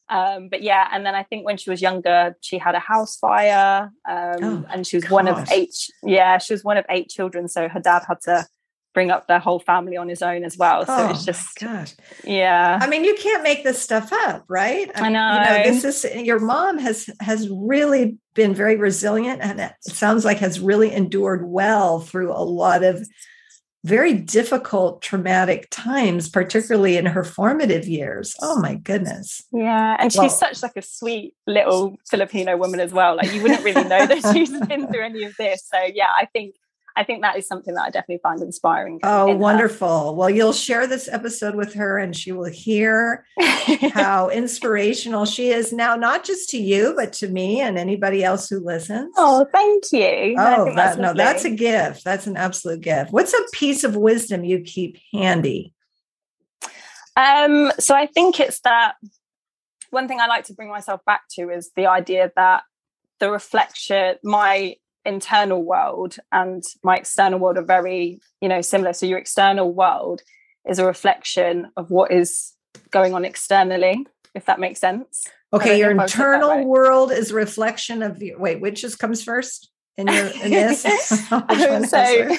Um, 0.10 0.48
but 0.50 0.64
yeah, 0.64 0.88
and 0.92 1.06
then 1.06 1.16
I 1.16 1.24
think 1.24 1.46
when 1.46 1.58
she 1.58 1.70
was 1.70 1.82
younger, 1.82 2.36
she 2.42 2.58
had 2.58 2.76
a 2.76 2.80
house 2.80 3.18
fire, 3.18 3.92
um, 4.08 4.38
oh, 4.42 4.66
and 4.72 4.88
she 4.88 4.98
was 4.98 5.04
gosh. 5.04 5.12
one 5.12 5.28
of 5.28 5.52
eight. 5.52 5.76
Yeah, 6.02 6.38
she 6.38 6.54
was 6.54 6.64
one 6.64 6.78
of 6.78 6.86
eight 6.90 7.10
children, 7.10 7.50
so 7.50 7.68
her 7.68 7.80
dad 7.82 8.04
had 8.08 8.22
to 8.22 8.48
bring 8.94 9.12
up 9.12 9.28
their 9.28 9.38
whole 9.38 9.60
family 9.60 9.98
on 9.98 10.08
his 10.08 10.22
own 10.22 10.44
as 10.44 10.58
well. 10.58 10.86
So 10.86 10.96
oh, 10.96 11.10
it's 11.12 11.26
just, 11.26 11.60
gosh, 11.60 11.94
yeah. 12.24 12.80
I 12.82 12.88
mean, 12.88 13.04
you 13.04 13.16
can't 13.16 13.44
make 13.44 13.64
this 13.66 13.82
stuff 13.82 14.12
up, 14.12 14.46
right? 14.48 14.90
I 14.96 15.10
know. 15.10 15.34
You 15.34 15.40
know, 15.42 15.64
this 15.72 16.06
is 16.06 16.26
your 16.26 16.40
mom 16.40 16.78
has 16.78 17.10
has 17.20 17.50
really 17.50 18.18
been 18.34 18.56
very 18.56 18.78
resilient, 18.78 19.42
and 19.42 19.60
it 19.60 19.74
sounds 19.82 20.24
like 20.24 20.38
has 20.38 20.62
really 20.62 20.94
endured 20.94 21.46
well 21.46 22.00
through 22.00 22.32
a 22.32 22.40
lot 22.42 22.84
of 22.84 23.06
very 23.84 24.14
difficult, 24.14 25.02
traumatic 25.02 25.68
times, 25.70 26.30
particularly 26.30 26.98
in 26.98 27.06
her 27.06 27.24
formative 27.24 27.88
years. 27.88 28.36
Oh 28.42 28.60
my 28.60 28.76
goodness. 28.76 29.44
Yeah. 29.52 29.96
And 30.00 30.12
she's 30.12 30.20
well, 30.20 30.30
such 30.30 30.64
like 30.64 30.76
a 30.76 30.82
sweet 30.82 31.34
little 31.46 31.98
Filipino 32.10 32.58
woman 32.58 32.80
as 32.80 32.92
well. 32.92 33.16
Like 33.16 33.34
you 33.34 33.42
wouldn't 33.42 33.64
really 33.64 33.84
know 33.84 34.06
that 34.06 34.34
she's 34.34 34.52
been 34.68 34.88
through 34.88 35.04
any 35.04 35.24
of 35.24 35.38
this. 35.38 35.66
So 35.72 35.80
yeah, 35.94 36.10
I 36.16 36.26
think 36.26 36.56
I 36.98 37.04
think 37.04 37.22
that 37.22 37.38
is 37.38 37.48
something 37.48 37.76
that 37.76 37.84
I 37.84 37.90
definitely 37.92 38.22
find 38.24 38.42
inspiring. 38.42 39.00
Oh, 39.04 39.30
in 39.30 39.40
wonderful. 39.40 40.08
Her. 40.08 40.12
Well, 40.14 40.30
you'll 40.32 40.52
share 40.52 40.88
this 40.88 41.08
episode 41.08 41.54
with 41.54 41.76
her 41.76 42.00
and 42.00 42.16
she 42.16 42.32
will 42.32 42.50
hear 42.50 43.26
how 43.94 44.30
inspirational 44.30 45.26
she 45.26 45.50
is 45.50 45.72
now, 45.72 45.96
not 45.96 46.24
just 46.24 46.50
to 46.50 46.58
you, 46.58 46.94
but 46.98 47.14
to 47.14 47.28
me 47.28 47.62
and 47.62 47.78
anybody 47.78 48.24
else 48.24 48.50
who 48.50 48.60
listens. 48.60 49.14
Oh, 49.16 49.46
thank 49.54 49.84
you. 49.92 50.36
Oh, 50.40 50.74
that, 50.76 50.98
no, 50.98 51.14
that's 51.14 51.46
a 51.46 51.52
gift. 51.52 52.04
That's 52.04 52.26
an 52.26 52.36
absolute 52.36 52.82
gift. 52.82 53.12
What's 53.12 53.34
a 53.34 53.44
piece 53.54 53.84
of 53.84 53.96
wisdom 53.96 54.44
you 54.44 54.62
keep 54.62 54.98
handy? 55.14 55.76
Um, 57.16 57.72
so 57.80 57.94
I 57.94 58.08
think 58.08 58.40
it's 58.40 58.60
that 58.62 58.96
one 59.92 60.08
thing 60.08 60.20
I 60.20 60.26
like 60.28 60.46
to 60.46 60.54
bring 60.54 60.70
myself 60.70 61.02
back 61.06 61.22
to 61.34 61.50
is 61.50 61.72
the 61.76 61.86
idea 61.86 62.32
that 62.36 62.64
the 63.20 63.32
reflection, 63.32 64.16
my 64.24 64.76
internal 65.08 65.64
world 65.64 66.18
and 66.32 66.64
my 66.84 66.98
external 66.98 67.40
world 67.40 67.58
are 67.58 67.64
very 67.64 68.20
you 68.42 68.50
know 68.50 68.62
similar. 68.62 68.94
So 68.94 69.06
your 69.06 69.20
external 69.20 69.74
world 69.74 70.22
is 70.68 70.80
a 70.80 70.86
reflection 70.86 71.72
of 71.78 71.90
what 71.90 72.12
is 72.12 72.54
going 72.92 73.14
on 73.14 73.26
externally 73.26 74.06
if 74.36 74.46
that 74.46 74.60
makes 74.60 74.80
sense. 74.80 75.26
Okay 75.54 75.80
your 75.80 75.92
internal 75.92 76.66
world 76.66 77.12
is 77.12 77.32
a 77.32 77.36
reflection 77.36 78.04
of 78.04 78.22
your 78.22 78.38
wait 78.38 78.62
which 78.62 78.82
just 78.82 79.00
comes 79.00 79.24
first? 79.24 79.70
In 79.98 80.08
your 80.08 80.28
in 80.28 80.52
this? 80.52 80.84
So 81.30 81.44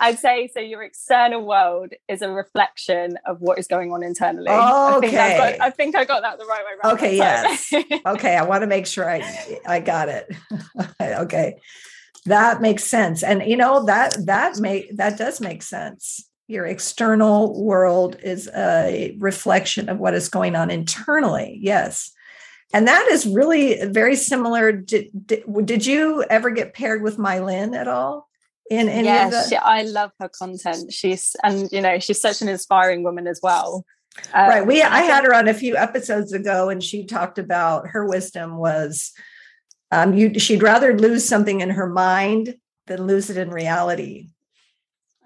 I'd 0.00 0.18
say 0.18 0.48
so. 0.52 0.60
Your 0.60 0.82
external 0.82 1.44
world 1.44 1.92
is 2.08 2.22
a 2.22 2.30
reflection 2.30 3.18
of 3.26 3.40
what 3.40 3.58
is 3.58 3.66
going 3.66 3.92
on 3.92 4.02
internally. 4.02 4.48
Okay, 4.48 4.56
I 4.56 5.00
think, 5.00 5.58
got, 5.58 5.60
I, 5.60 5.70
think 5.70 5.96
I 5.96 6.04
got 6.04 6.22
that 6.22 6.38
the 6.38 6.44
right 6.44 6.62
way 6.64 6.72
around. 6.82 6.94
Okay, 6.96 7.16
yes. 7.16 7.72
okay, 8.06 8.36
I 8.36 8.44
want 8.44 8.62
to 8.62 8.66
make 8.66 8.86
sure 8.86 9.08
I 9.08 9.60
I 9.66 9.80
got 9.80 10.08
it. 10.08 10.30
okay, 11.02 11.56
that 12.26 12.60
makes 12.60 12.84
sense, 12.84 13.22
and 13.22 13.42
you 13.42 13.56
know 13.56 13.84
that 13.86 14.16
that 14.26 14.58
make 14.58 14.96
that 14.96 15.18
does 15.18 15.40
make 15.40 15.62
sense. 15.62 16.28
Your 16.48 16.64
external 16.64 17.60
world 17.64 18.16
is 18.22 18.48
a 18.54 19.16
reflection 19.18 19.88
of 19.88 19.98
what 19.98 20.14
is 20.14 20.28
going 20.28 20.54
on 20.54 20.70
internally. 20.70 21.58
Yes. 21.60 22.12
And 22.72 22.86
that 22.88 23.08
is 23.10 23.26
really 23.26 23.84
very 23.86 24.16
similar. 24.16 24.72
Did, 24.72 25.08
did, 25.26 25.44
did 25.64 25.86
you 25.86 26.24
ever 26.28 26.50
get 26.50 26.74
paired 26.74 27.02
with 27.02 27.16
Mylin 27.16 27.74
at 27.74 27.88
all? 27.88 28.28
In 28.70 28.88
any 28.88 29.08
the- 29.30 29.48
she, 29.48 29.56
I 29.56 29.82
love 29.82 30.10
her 30.20 30.28
content. 30.28 30.92
She's 30.92 31.36
and 31.42 31.70
you 31.72 31.80
know 31.80 31.98
she's 31.98 32.20
such 32.20 32.42
an 32.42 32.48
inspiring 32.48 33.02
woman 33.02 33.26
as 33.26 33.40
well. 33.42 33.84
Um, 34.32 34.48
right. 34.48 34.66
We 34.66 34.82
I 34.82 35.02
had 35.02 35.24
her 35.24 35.34
on 35.34 35.48
a 35.48 35.54
few 35.54 35.76
episodes 35.76 36.32
ago, 36.32 36.68
and 36.68 36.82
she 36.82 37.04
talked 37.04 37.38
about 37.38 37.88
her 37.88 38.06
wisdom 38.06 38.56
was 38.56 39.12
um, 39.90 40.14
you 40.14 40.38
she'd 40.38 40.62
rather 40.62 40.98
lose 40.98 41.28
something 41.28 41.60
in 41.60 41.70
her 41.70 41.88
mind 41.88 42.54
than 42.86 43.06
lose 43.06 43.30
it 43.30 43.36
in 43.36 43.50
reality. 43.50 44.28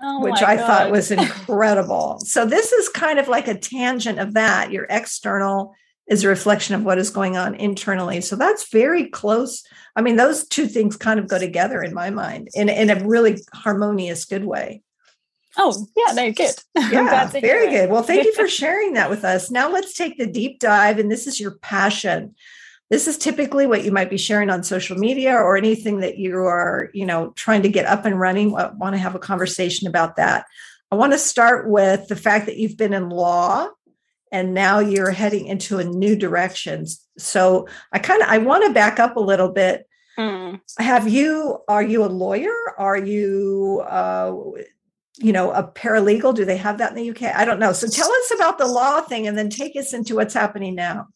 Oh 0.02 0.22
which 0.22 0.42
I 0.42 0.56
God. 0.56 0.66
thought 0.66 0.90
was 0.90 1.10
incredible. 1.10 2.20
so 2.20 2.46
this 2.46 2.72
is 2.72 2.88
kind 2.88 3.18
of 3.18 3.28
like 3.28 3.48
a 3.48 3.58
tangent 3.58 4.18
of 4.18 4.34
that. 4.34 4.72
Your 4.72 4.86
external 4.88 5.74
is 6.08 6.24
a 6.24 6.28
reflection 6.28 6.74
of 6.74 6.82
what 6.84 6.98
is 6.98 7.10
going 7.10 7.36
on 7.36 7.54
internally. 7.54 8.20
So 8.20 8.34
that's 8.34 8.70
very 8.72 9.08
close. 9.08 9.62
I 9.96 10.02
mean, 10.02 10.16
those 10.16 10.46
two 10.46 10.66
things 10.66 10.96
kind 10.96 11.18
of 11.18 11.28
go 11.28 11.38
together 11.38 11.82
in 11.82 11.94
my 11.94 12.10
mind 12.10 12.48
in, 12.54 12.68
in 12.68 12.90
a 12.90 13.04
really 13.04 13.42
harmonious, 13.52 14.24
good 14.24 14.44
way. 14.44 14.82
Oh, 15.56 15.86
yeah, 15.96 16.12
no, 16.12 16.32
good. 16.32 16.54
Yeah, 16.92 17.26
very 17.26 17.70
good. 17.70 17.90
Well, 17.90 18.02
thank 18.02 18.24
you 18.24 18.34
for 18.34 18.48
sharing 18.62 18.94
that 18.94 19.10
with 19.10 19.24
us. 19.24 19.50
Now 19.50 19.70
let's 19.70 19.94
take 19.94 20.16
the 20.16 20.26
deep 20.26 20.60
dive, 20.60 20.98
and 20.98 21.10
this 21.10 21.26
is 21.26 21.40
your 21.40 21.52
passion. 21.58 22.34
This 22.88 23.06
is 23.06 23.18
typically 23.18 23.66
what 23.66 23.84
you 23.84 23.92
might 23.92 24.10
be 24.10 24.16
sharing 24.16 24.50
on 24.50 24.62
social 24.62 24.96
media 24.96 25.34
or 25.34 25.56
anything 25.56 26.00
that 26.00 26.18
you 26.18 26.38
are, 26.38 26.90
you 26.92 27.06
know, 27.06 27.30
trying 27.36 27.62
to 27.62 27.68
get 27.68 27.86
up 27.86 28.04
and 28.04 28.18
running. 28.18 28.54
I 28.56 28.70
want 28.70 28.94
to 28.94 28.98
have 28.98 29.14
a 29.14 29.20
conversation 29.20 29.86
about 29.86 30.16
that. 30.16 30.46
I 30.90 30.96
want 30.96 31.12
to 31.12 31.18
start 31.18 31.68
with 31.68 32.08
the 32.08 32.16
fact 32.16 32.46
that 32.46 32.56
you've 32.56 32.76
been 32.76 32.92
in 32.92 33.10
law 33.10 33.68
and 34.32 34.54
now 34.54 34.78
you're 34.78 35.10
heading 35.10 35.46
into 35.46 35.78
a 35.78 35.84
new 35.84 36.16
direction. 36.16 36.86
So 37.18 37.68
i 37.92 37.98
kind 37.98 38.22
of 38.22 38.28
i 38.28 38.38
want 38.38 38.64
to 38.66 38.72
back 38.72 38.98
up 38.98 39.16
a 39.16 39.20
little 39.20 39.50
bit. 39.50 39.86
Mm. 40.18 40.60
have 40.78 41.08
you 41.08 41.58
are 41.68 41.82
you 41.82 42.04
a 42.04 42.06
lawyer? 42.06 42.54
Are 42.78 42.98
you 42.98 43.82
uh 43.88 44.34
you 45.18 45.32
know 45.32 45.50
a 45.52 45.62
paralegal? 45.62 46.34
Do 46.34 46.44
they 46.44 46.56
have 46.56 46.78
that 46.78 46.90
in 46.90 46.96
the 46.96 47.10
uk 47.10 47.22
i 47.22 47.44
don't 47.44 47.60
know. 47.60 47.72
So 47.72 47.86
tell 47.88 48.10
us 48.10 48.32
about 48.34 48.58
the 48.58 48.66
law 48.66 49.00
thing 49.00 49.26
and 49.26 49.38
then 49.38 49.50
take 49.50 49.76
us 49.76 49.92
into 49.92 50.14
what's 50.16 50.34
happening 50.34 50.74
now. 50.74 51.08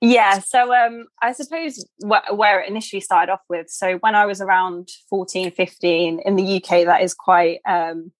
Yeah 0.00 0.40
so 0.40 0.74
um 0.74 1.06
i 1.22 1.32
suppose 1.32 1.84
wh- 2.02 2.36
where 2.36 2.60
it 2.60 2.68
initially 2.68 3.00
started 3.00 3.32
off 3.32 3.40
with 3.48 3.70
so 3.70 3.96
when 3.98 4.14
i 4.14 4.26
was 4.26 4.42
around 4.42 4.90
14 5.08 5.50
15 5.50 6.20
in 6.24 6.36
the 6.36 6.56
uk 6.56 6.68
that 6.68 7.02
is 7.02 7.14
quite 7.14 7.60
um 7.66 8.12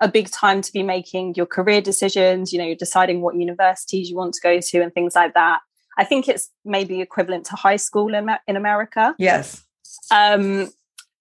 a 0.00 0.08
big 0.08 0.30
time 0.30 0.62
to 0.62 0.72
be 0.72 0.82
making 0.82 1.34
your 1.34 1.46
career 1.46 1.80
decisions, 1.80 2.52
you 2.52 2.58
know, 2.58 2.64
you're 2.64 2.74
deciding 2.74 3.20
what 3.20 3.36
universities 3.36 4.08
you 4.08 4.16
want 4.16 4.34
to 4.34 4.40
go 4.40 4.60
to 4.60 4.80
and 4.80 4.92
things 4.94 5.14
like 5.14 5.34
that. 5.34 5.60
I 5.98 6.04
think 6.04 6.28
it's 6.28 6.50
maybe 6.64 7.00
equivalent 7.00 7.44
to 7.46 7.56
high 7.56 7.76
school 7.76 8.14
in, 8.14 8.28
in 8.46 8.56
America. 8.56 9.14
Yes. 9.18 9.64
Um, 10.10 10.70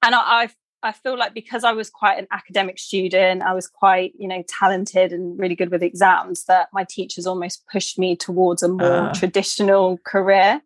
and 0.02 0.16
I, 0.16 0.44
I, 0.44 0.50
I 0.82 0.92
feel 0.94 1.18
like 1.18 1.34
because 1.34 1.66
I 1.66 1.74
was 1.74 1.90
quite 1.90 2.18
an 2.20 2.28
academic 2.32 2.80
student, 2.80 3.44
I 3.44 3.54
was 3.54 3.68
quite, 3.68 4.14
you 4.18 4.28
know, 4.28 4.44
talented 4.48 5.12
and 5.12 5.38
really 5.38 5.56
good 5.56 5.72
with 5.72 5.84
exams, 5.84 6.46
that 6.46 6.70
my 6.72 6.86
teachers 6.86 7.28
almost 7.28 7.66
pushed 7.70 8.00
me 8.00 8.16
towards 8.16 8.64
a 8.64 8.70
more 8.70 9.10
uh. 9.10 9.14
traditional 9.14 10.00
career. 10.06 10.62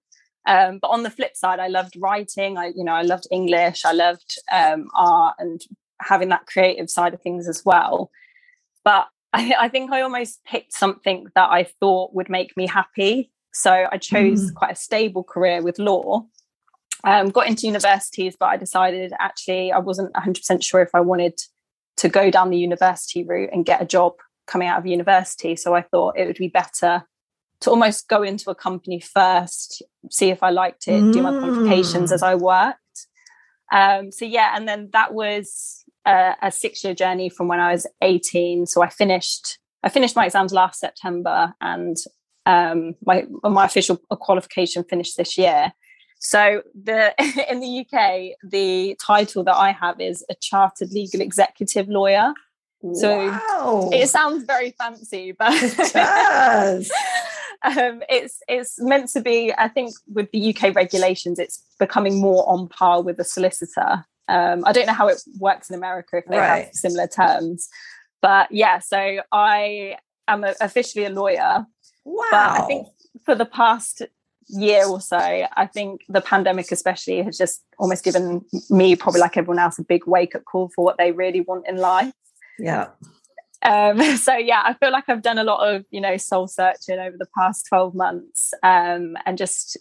Um, 0.46 0.78
but 0.80 0.90
on 0.90 1.04
the 1.04 1.10
flip 1.10 1.36
side, 1.36 1.60
I 1.60 1.68
loved 1.68 1.96
writing. 1.98 2.58
I, 2.58 2.74
you 2.76 2.84
know, 2.84 2.92
I 2.92 3.02
loved 3.02 3.26
English. 3.32 3.86
I 3.86 3.94
loved 3.94 4.38
um, 4.52 4.90
art 4.94 5.36
and 5.40 5.62
having 6.08 6.30
that 6.30 6.46
creative 6.46 6.90
side 6.90 7.14
of 7.14 7.22
things 7.22 7.48
as 7.48 7.64
well. 7.66 8.12
But 8.84 9.08
I, 9.34 9.54
I, 9.60 9.70
think 9.70 9.92
I 9.92 10.02
almost 10.02 10.44
picked 10.46 10.74
something 10.74 11.28
that 11.36 11.50
I 11.50 11.64
thought 11.80 12.14
would 12.14 12.30
make 12.30 12.56
me 12.56 12.68
happy. 12.68 13.32
So 13.54 13.88
I 13.92 13.98
chose 13.98 14.52
mm. 14.52 14.54
quite 14.56 14.72
a 14.72 14.76
stable 14.76 15.24
career 15.24 15.62
with 15.62 15.80
law. 15.80 16.26
Um, 17.04 17.30
got 17.30 17.48
into 17.48 17.68
universities, 17.68 18.36
but 18.40 18.46
I 18.46 18.58
decided 18.58 19.12
actually 19.20 19.72
I 19.72 19.80
wasn't 19.80 20.14
100% 20.14 20.64
sure 20.64 20.82
if 20.82 20.92
I 20.94 21.02
wanted 21.02 21.40
to 21.98 22.10
go 22.10 22.32
down 22.32 22.50
the 22.50 22.58
university 22.58 23.24
route 23.24 23.50
and 23.52 23.66
get 23.66 23.82
a 23.82 23.86
job 23.86 24.14
coming 24.48 24.68
out 24.68 24.80
of 24.80 24.86
university. 24.86 25.56
So 25.56 25.76
I 25.76 25.82
thought 25.82 26.18
it 26.18 26.26
would 26.26 26.38
be 26.38 26.48
better 26.48 27.04
to 27.62 27.70
almost 27.70 28.08
go 28.08 28.24
into 28.24 28.50
a 28.50 28.56
company 28.56 29.00
first, 29.00 29.82
see 30.12 30.30
if 30.30 30.44
I 30.44 30.50
liked 30.50 30.88
it, 30.88 31.02
mm. 31.02 31.14
do 31.14 31.22
my 31.22 31.32
qualifications 31.32 32.12
as 32.12 32.22
I 32.22 32.36
worked. 32.36 32.78
Um, 33.72 34.12
so 34.12 34.26
yeah, 34.26 34.54
and 34.56 34.68
then 34.68 34.90
that 34.94 35.14
was 35.14 35.83
a, 36.06 36.36
a 36.42 36.52
six 36.52 36.84
year 36.84 36.94
journey 36.94 37.30
from 37.30 37.48
when 37.48 37.60
I 37.60 37.72
was 37.72 37.88
18. 38.02 38.66
So 38.66 38.82
I 38.82 38.90
finished 38.90 39.60
I 39.84 39.90
finished 39.90 40.16
my 40.16 40.26
exams 40.26 40.54
last 40.54 40.80
September 40.80 41.54
and 41.60 41.98
um, 42.46 42.96
my 43.06 43.26
my 43.44 43.66
official 43.66 43.98
qualification 44.10 44.84
finished 44.84 45.18
this 45.18 45.38
year. 45.38 45.74
So 46.20 46.62
the 46.74 47.14
in 47.50 47.60
the 47.60 47.86
UK, 47.86 48.38
the 48.50 48.98
title 49.06 49.44
that 49.44 49.56
I 49.56 49.72
have 49.72 50.00
is 50.00 50.26
a 50.30 50.36
chartered 50.36 50.92
legal 50.92 51.22
executive 51.22 51.88
lawyer. 51.88 52.34
So 52.96 53.28
wow. 53.28 53.90
it 53.94 54.10
sounds 54.10 54.44
very 54.44 54.72
fancy, 54.78 55.32
but 55.32 55.54
it 55.54 55.78
does. 55.94 56.92
um, 57.64 58.04
it's 58.10 58.42
it's 58.50 58.82
meant 58.82 59.10
to 59.12 59.22
be. 59.22 59.54
I 59.58 59.70
think 59.70 59.96
with 60.12 60.32
the 60.32 60.54
UK 60.54 60.76
regulations, 60.76 61.40
it's 61.40 61.64
becoming 61.80 62.20
more 62.20 62.48
on 62.50 62.68
par 62.68 63.02
with 63.02 63.20
a 63.20 63.24
solicitor. 63.24 64.06
Um, 64.28 64.64
I 64.66 64.72
don't 64.72 64.86
know 64.86 64.94
how 64.94 65.08
it 65.08 65.22
works 65.40 65.70
in 65.70 65.76
America 65.76 66.18
if 66.18 66.26
they 66.26 66.38
right. 66.38 66.66
have 66.66 66.74
similar 66.74 67.08
terms, 67.08 67.68
but 68.22 68.52
yeah. 68.52 68.80
So 68.80 69.20
I 69.32 69.98
am 70.28 70.44
a, 70.44 70.56
officially 70.62 71.06
a 71.06 71.10
lawyer. 71.10 71.66
Wow. 72.06 72.28
But 72.32 72.62
I 72.62 72.62
think 72.68 72.88
for 73.26 73.36
the 73.36 73.46
past 73.46 74.02
year 74.48 74.88
or 74.88 75.02
so, 75.02 75.18
I 75.18 75.66
think 75.66 76.02
the 76.10 76.22
pandemic 76.22 76.72
especially 76.72 77.22
has 77.24 77.38
just 77.38 77.64
almost 77.78 78.04
given 78.04 78.46
me, 78.70 78.96
probably 78.96 79.22
like 79.22 79.38
everyone 79.38 79.60
else, 79.60 79.80
a 79.80 79.84
big 79.84 80.06
wake 80.08 80.36
up 80.36 80.46
call 80.46 80.72
for 80.76 80.84
what 80.86 80.98
they 80.98 81.12
really 81.12 81.42
want 81.42 81.68
in 81.68 81.78
life. 81.78 82.14
Yeah. 82.60 82.90
Um, 83.64 84.02
so 84.18 84.36
yeah, 84.36 84.62
I 84.66 84.74
feel 84.74 84.92
like 84.92 85.06
I've 85.08 85.22
done 85.22 85.38
a 85.38 85.44
lot 85.44 85.68
of 85.68 85.86
you 85.90 86.02
know 86.02 86.18
soul 86.18 86.48
searching 86.48 87.00
over 87.00 87.18
the 87.18 87.28
past 87.38 87.66
twelve 87.68 87.96
months, 87.96 88.54
um, 88.64 89.18
and 89.26 89.38
just 89.38 89.78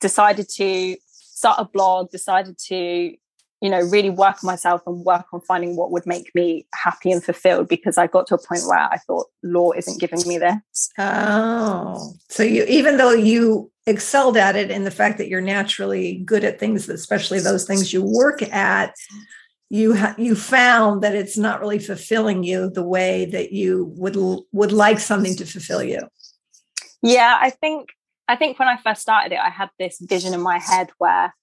decided 0.00 0.48
to 0.56 0.96
start 1.10 1.58
a 1.58 1.64
blog. 1.64 2.10
Decided 2.10 2.58
to 2.68 3.14
you 3.60 3.68
know, 3.68 3.80
really 3.80 4.10
work 4.10 4.36
on 4.42 4.46
myself 4.46 4.82
and 4.86 5.04
work 5.04 5.26
on 5.32 5.40
finding 5.40 5.74
what 5.76 5.90
would 5.90 6.06
make 6.06 6.32
me 6.34 6.66
happy 6.74 7.10
and 7.10 7.22
fulfilled 7.24 7.68
because 7.68 7.98
I 7.98 8.06
got 8.06 8.26
to 8.28 8.36
a 8.36 8.38
point 8.38 8.62
where 8.66 8.78
I 8.78 8.98
thought 8.98 9.26
law 9.42 9.72
isn't 9.72 10.00
giving 10.00 10.26
me 10.26 10.38
this. 10.38 10.90
Oh, 10.98 12.14
so 12.28 12.42
you, 12.42 12.64
even 12.64 12.98
though 12.98 13.12
you 13.12 13.70
excelled 13.86 14.36
at 14.36 14.54
it 14.54 14.70
in 14.70 14.84
the 14.84 14.90
fact 14.90 15.18
that 15.18 15.28
you're 15.28 15.40
naturally 15.40 16.18
good 16.18 16.44
at 16.44 16.60
things, 16.60 16.88
especially 16.88 17.40
those 17.40 17.66
things 17.66 17.92
you 17.92 18.02
work 18.02 18.42
at, 18.42 18.94
you 19.70 19.96
ha- 19.96 20.14
you 20.16 20.34
found 20.34 21.02
that 21.02 21.14
it's 21.14 21.36
not 21.36 21.60
really 21.60 21.78
fulfilling 21.78 22.42
you 22.42 22.70
the 22.70 22.84
way 22.84 23.24
that 23.26 23.52
you 23.52 23.92
would 23.96 24.16
would 24.52 24.72
like 24.72 24.98
something 24.98 25.34
to 25.36 25.44
fulfill 25.44 25.82
you. 25.82 26.08
Yeah, 27.02 27.36
I 27.40 27.50
think 27.50 27.90
I 28.28 28.36
think 28.36 28.58
when 28.58 28.68
I 28.68 28.76
first 28.76 29.02
started 29.02 29.32
it, 29.32 29.40
I 29.40 29.50
had 29.50 29.70
this 29.78 29.98
vision 30.00 30.32
in 30.32 30.40
my 30.40 30.58
head 30.58 30.90
where 30.98 31.34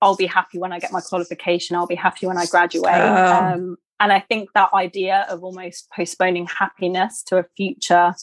I'll 0.00 0.16
be 0.16 0.26
happy 0.26 0.58
when 0.58 0.72
I 0.72 0.78
get 0.78 0.92
my 0.92 1.00
qualification. 1.00 1.76
I'll 1.76 1.86
be 1.86 1.94
happy 1.94 2.26
when 2.26 2.38
I 2.38 2.46
graduate. 2.46 2.94
Oh. 2.94 3.34
Um, 3.34 3.76
and 4.00 4.12
I 4.12 4.20
think 4.20 4.50
that 4.54 4.72
idea 4.72 5.26
of 5.28 5.42
almost 5.42 5.88
postponing 5.94 6.46
happiness 6.46 7.22
to 7.24 7.38
a 7.38 7.44
future 7.56 8.14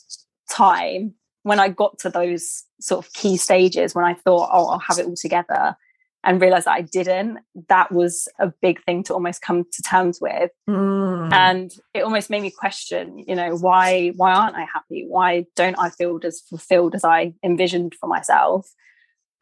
time, 0.50 1.16
when 1.44 1.60
I 1.60 1.70
got 1.70 2.00
to 2.00 2.10
those 2.10 2.64
sort 2.80 3.06
of 3.06 3.12
key 3.14 3.38
stages, 3.38 3.94
when 3.94 4.06
I 4.06 4.14
thought, 4.14 4.50
oh, 4.52 4.68
I'll 4.68 4.80
have 4.80 5.00
it 5.00 5.06
all 5.06 5.16
together, 5.16 5.76
and 6.24 6.42
realized 6.42 6.66
that 6.66 6.72
I 6.72 6.82
didn't, 6.82 7.38
that 7.70 7.92
was 7.92 8.28
a 8.40 8.52
big 8.62 8.84
thing 8.84 9.04
to 9.04 9.14
almost 9.14 9.44
come 9.44 9.64
to 9.64 9.84
terms 9.84 10.18
with. 10.20 10.50
Mm. 10.68 11.32
And 11.32 11.72
it 11.94 12.02
almost 12.02 12.32
made 12.32 12.42
me 12.42 12.50
question, 12.50 13.24
you 13.28 13.36
know, 13.36 13.56
why 13.56 14.14
why 14.16 14.34
aren't 14.34 14.56
I 14.56 14.66
happy? 14.74 15.06
Why 15.08 15.46
don't 15.56 15.78
I 15.78 15.92
feel 15.92 16.20
as 16.24 16.42
fulfilled 16.42 16.96
as 16.96 17.04
I 17.04 17.34
envisioned 17.44 17.94
for 18.00 18.08
myself? 18.08 18.68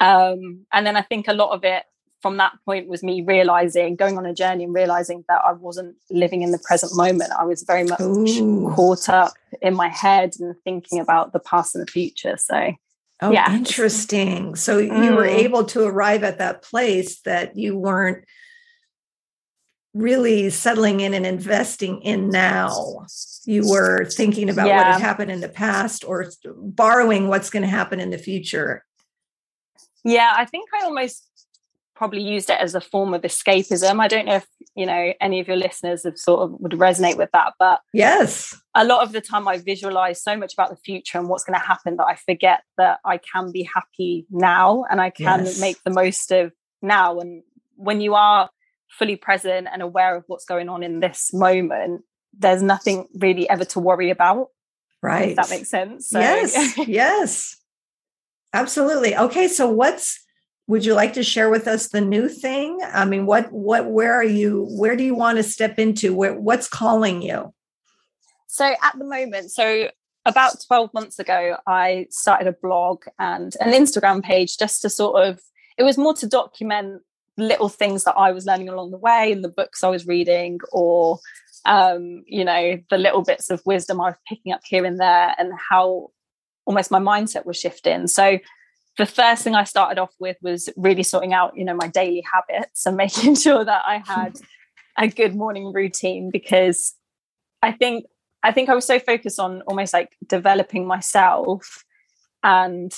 Um, 0.02 0.66
and 0.74 0.86
then 0.86 0.98
I 0.98 1.04
think 1.04 1.30
a 1.30 1.34
lot 1.34 1.52
of 1.52 1.64
it 1.64 1.84
from 2.24 2.38
that 2.38 2.54
point 2.66 2.88
was 2.88 3.04
me 3.04 3.22
realizing, 3.22 3.98
going 3.98 4.18
on 4.18 4.26
a 4.26 4.34
journey 4.34 4.64
and 4.64 4.74
realizing 4.74 5.26
that 5.28 5.42
I 5.46 5.52
wasn't 5.52 5.98
living 6.10 6.42
in 6.42 6.52
the 6.52 6.58
present 6.58 6.96
moment. 6.96 7.32
I 7.38 7.44
was 7.44 7.64
very 7.64 7.84
much 7.84 8.00
Ooh. 8.00 8.72
caught 8.74 9.10
up 9.10 9.34
in 9.62 9.76
my 9.76 9.90
head 9.90 10.32
and 10.40 10.56
thinking 10.64 11.00
about 11.00 11.34
the 11.34 11.40
past 11.40 11.76
and 11.76 11.86
the 11.86 11.92
future. 11.92 12.38
So, 12.38 12.72
oh, 13.22 13.32
yeah. 13.32 13.54
interesting. 13.54 14.56
So, 14.56 14.80
mm. 14.80 15.06
you 15.06 15.12
were 15.14 15.26
mm. 15.26 15.38
able 15.38 15.66
to 15.66 15.84
arrive 15.84 16.24
at 16.24 16.38
that 16.38 16.64
place 16.64 17.20
that 17.24 17.58
you 17.58 17.78
weren't 17.78 18.24
really 19.94 20.50
settling 20.50 21.02
in 21.02 21.14
and 21.14 21.26
investing 21.26 22.02
in 22.04 22.30
now. 22.30 23.06
You 23.44 23.70
were 23.70 24.06
thinking 24.06 24.50
about 24.50 24.68
yeah. 24.68 24.78
what 24.78 24.88
had 24.94 25.02
happened 25.02 25.30
in 25.30 25.42
the 25.42 25.50
past 25.50 26.06
or 26.06 26.32
borrowing 26.46 27.28
what's 27.28 27.50
going 27.50 27.64
to 27.64 27.70
happen 27.70 28.00
in 28.00 28.12
the 28.12 28.18
future. 28.18 28.86
Yeah, 30.06 30.34
I 30.36 30.46
think 30.46 30.70
I 30.74 30.86
almost 30.86 31.30
probably 32.04 32.22
used 32.22 32.50
it 32.50 32.60
as 32.60 32.76
a 32.76 32.82
form 32.82 33.14
of 33.14 33.22
escapism. 33.22 34.02
I 34.02 34.10
don't 34.10 34.26
know 34.26 34.36
if 34.36 34.48
you 34.76 34.86
know 34.86 35.14
any 35.22 35.40
of 35.40 35.48
your 35.48 35.56
listeners 35.56 36.04
have 36.04 36.18
sort 36.18 36.42
of 36.42 36.60
would 36.60 36.74
resonate 36.74 37.16
with 37.16 37.30
that, 37.32 37.54
but 37.58 37.80
yes, 37.94 38.62
a 38.76 38.84
lot 38.84 39.04
of 39.04 39.14
the 39.14 39.22
time 39.22 39.48
I 39.48 39.58
visualize 39.60 40.22
so 40.22 40.36
much 40.36 40.52
about 40.54 40.70
the 40.70 40.76
future 40.76 41.18
and 41.18 41.30
what's 41.30 41.46
going 41.46 41.58
to 41.58 41.66
happen 41.66 41.96
that 41.96 42.04
I 42.04 42.16
forget 42.16 42.64
that 42.78 43.00
I 43.06 43.20
can 43.20 43.54
be 43.54 43.64
happy 43.64 44.26
now 44.30 44.84
and 44.92 45.00
I 45.00 45.12
can 45.12 45.46
yes. 45.46 45.62
make 45.62 45.82
the 45.86 45.92
most 45.92 46.30
of 46.32 46.52
now. 46.82 47.20
And 47.22 47.42
when 47.78 48.02
you 48.02 48.16
are 48.16 48.50
fully 48.90 49.16
present 49.16 49.70
and 49.72 49.82
aware 49.82 50.18
of 50.18 50.26
what's 50.28 50.44
going 50.44 50.68
on 50.68 50.84
in 50.84 51.00
this 51.00 51.34
moment, 51.34 52.02
there's 52.38 52.62
nothing 52.62 53.08
really 53.16 53.50
ever 53.50 53.64
to 53.64 53.80
worry 53.80 54.10
about. 54.10 54.48
Right. 55.02 55.38
that 55.38 55.50
makes 55.50 55.70
sense. 55.70 56.10
So. 56.10 56.20
Yes. 56.20 56.78
yes. 56.86 57.56
Absolutely. 58.52 59.16
Okay. 59.16 59.48
So 59.48 59.70
what's 59.70 60.20
would 60.68 60.86
you 60.86 60.94
like 60.94 61.14
to 61.14 61.24
share 61.24 61.50
with 61.50 61.68
us 61.68 61.90
the 61.90 62.02
new 62.02 62.30
thing? 62.30 62.80
I 62.94 63.06
mean 63.06 63.26
what 63.26 63.52
what 63.52 63.90
where 63.90 64.14
are 64.14 64.24
you 64.24 64.66
where 64.70 64.96
do 64.96 65.04
you 65.04 65.16
want 65.16 65.38
to 65.38 65.44
step 65.44 65.80
into? 65.80 66.14
Where 66.14 66.34
what's 66.34 66.68
calling 66.68 67.22
you? 67.22 67.54
So 68.48 68.66
at 68.66 68.98
the 68.98 69.06
moment 69.06 69.52
so 69.52 69.90
about 70.26 70.56
12 70.66 70.94
months 70.94 71.20
ago 71.20 71.58
i 71.68 72.08
started 72.10 72.48
a 72.48 72.56
blog 72.62 73.04
and 73.20 73.58
an 73.60 73.74
instagram 73.74 74.24
page 74.24 74.58
just 74.58 74.82
to 74.82 74.90
sort 74.90 75.22
of 75.22 75.42
it 75.78 75.84
was 75.84 75.98
more 75.98 76.14
to 76.14 76.26
document 76.26 77.02
little 77.36 77.68
things 77.68 78.06
that 78.06 78.16
i 78.16 78.32
was 78.32 78.46
learning 78.46 78.70
along 78.70 78.92
the 78.92 78.98
way 78.98 79.34
and 79.34 79.44
the 79.44 79.50
books 79.50 79.84
i 79.84 79.90
was 79.90 80.08
reading 80.08 80.60
or 80.72 81.20
um, 81.66 82.24
you 82.26 82.46
know 82.46 82.80
the 82.90 82.98
little 82.98 83.22
bits 83.22 83.50
of 83.50 83.62
wisdom 83.66 84.00
i 84.00 84.06
was 84.06 84.16
picking 84.30 84.54
up 84.54 84.62
here 84.64 84.86
and 84.86 84.98
there 84.98 85.36
and 85.38 85.52
how 85.70 86.10
almost 86.66 86.92
my 86.92 87.00
mindset 87.00 87.46
was 87.46 87.58
shifting. 87.58 88.08
So 88.08 88.40
the 88.98 89.06
first 89.06 89.44
thing 89.44 89.56
I 89.56 89.64
started 89.64 90.00
off 90.00 90.14
with 90.20 90.38
was 90.42 90.70
really 90.78 91.04
sorting 91.04 91.34
out, 91.34 91.58
you 91.58 91.66
know, 91.66 91.74
my 91.74 91.88
daily 91.88 92.24
habits 92.32 92.86
and 92.86 92.98
making 93.06 93.36
sure 93.36 93.64
that 93.66 93.84
I 93.86 93.98
had 94.06 94.40
a 94.98 95.08
good 95.08 95.36
morning 95.36 95.74
routine 95.74 96.30
because 96.32 96.94
I 97.62 97.72
think 97.72 98.06
I 98.44 98.52
think 98.52 98.70
I 98.70 98.76
was 98.76 98.86
so 98.86 99.00
focused 99.00 99.40
on 99.40 99.62
almost 99.62 99.94
like 99.94 100.18
developing 100.28 100.86
myself 100.86 101.86
and 102.44 102.94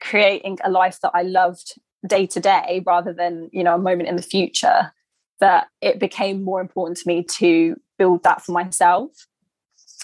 creating 0.00 0.58
a 0.64 0.70
life 0.70 0.98
that 1.02 1.12
I 1.14 1.22
loved 1.22 1.78
day 2.04 2.26
to 2.26 2.40
day 2.40 2.82
rather 2.84 3.12
than, 3.12 3.48
you 3.52 3.62
know, 3.62 3.76
a 3.76 3.78
moment 3.78 4.08
in 4.08 4.16
the 4.16 4.22
future 4.22 4.92
that 5.38 5.68
it 5.80 6.00
became 6.00 6.42
more 6.42 6.60
important 6.60 6.96
to 6.98 7.06
me 7.06 7.22
to 7.22 7.76
build 7.96 8.24
that 8.24 8.44
for 8.44 8.50
myself. 8.50 9.10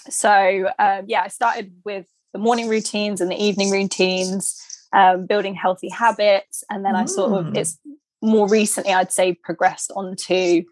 So 0.09 0.71
um, 0.79 1.03
yeah, 1.07 1.23
I 1.23 1.27
started 1.27 1.73
with 1.83 2.07
the 2.31 2.39
morning 2.39 2.69
routines 2.69 3.19
and 3.19 3.29
the 3.29 3.41
evening 3.41 3.71
routines 3.71 4.61
um, 4.95 5.25
building 5.25 5.53
healthy 5.53 5.89
habits. 5.89 6.63
And 6.69 6.83
then 6.83 6.93
mm. 6.93 7.03
I 7.03 7.05
sort 7.05 7.33
of, 7.33 7.53
mm. 7.53 7.57
it's 7.57 7.77
more 8.21 8.47
recently, 8.47 8.93
I'd 8.93 9.11
say, 9.11 9.33
progressed 9.33 9.91
onto 9.95 10.63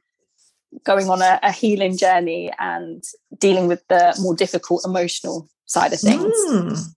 going 0.84 1.10
on 1.10 1.22
a, 1.22 1.40
a, 1.44 1.52
healing 1.52 1.96
journey 1.98 2.52
and 2.58 3.04
dealing 3.38 3.68
with 3.68 3.86
the 3.90 4.18
more 4.20 4.36
difficult 4.36 4.84
emotional 4.86 5.48
side 5.66 5.94
of 5.94 6.00
things. 6.00 6.36
Mm. 6.50 6.88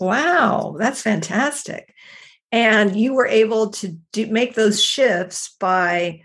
Wow, 0.00 0.76
that's 0.78 1.02
fantastic. 1.02 1.92
And 2.50 2.96
you 2.96 3.12
were 3.12 3.26
able 3.26 3.70
to 3.70 3.88
do, 4.12 4.26
make 4.28 4.54
those 4.54 4.82
shifts 4.82 5.54
by 5.58 6.22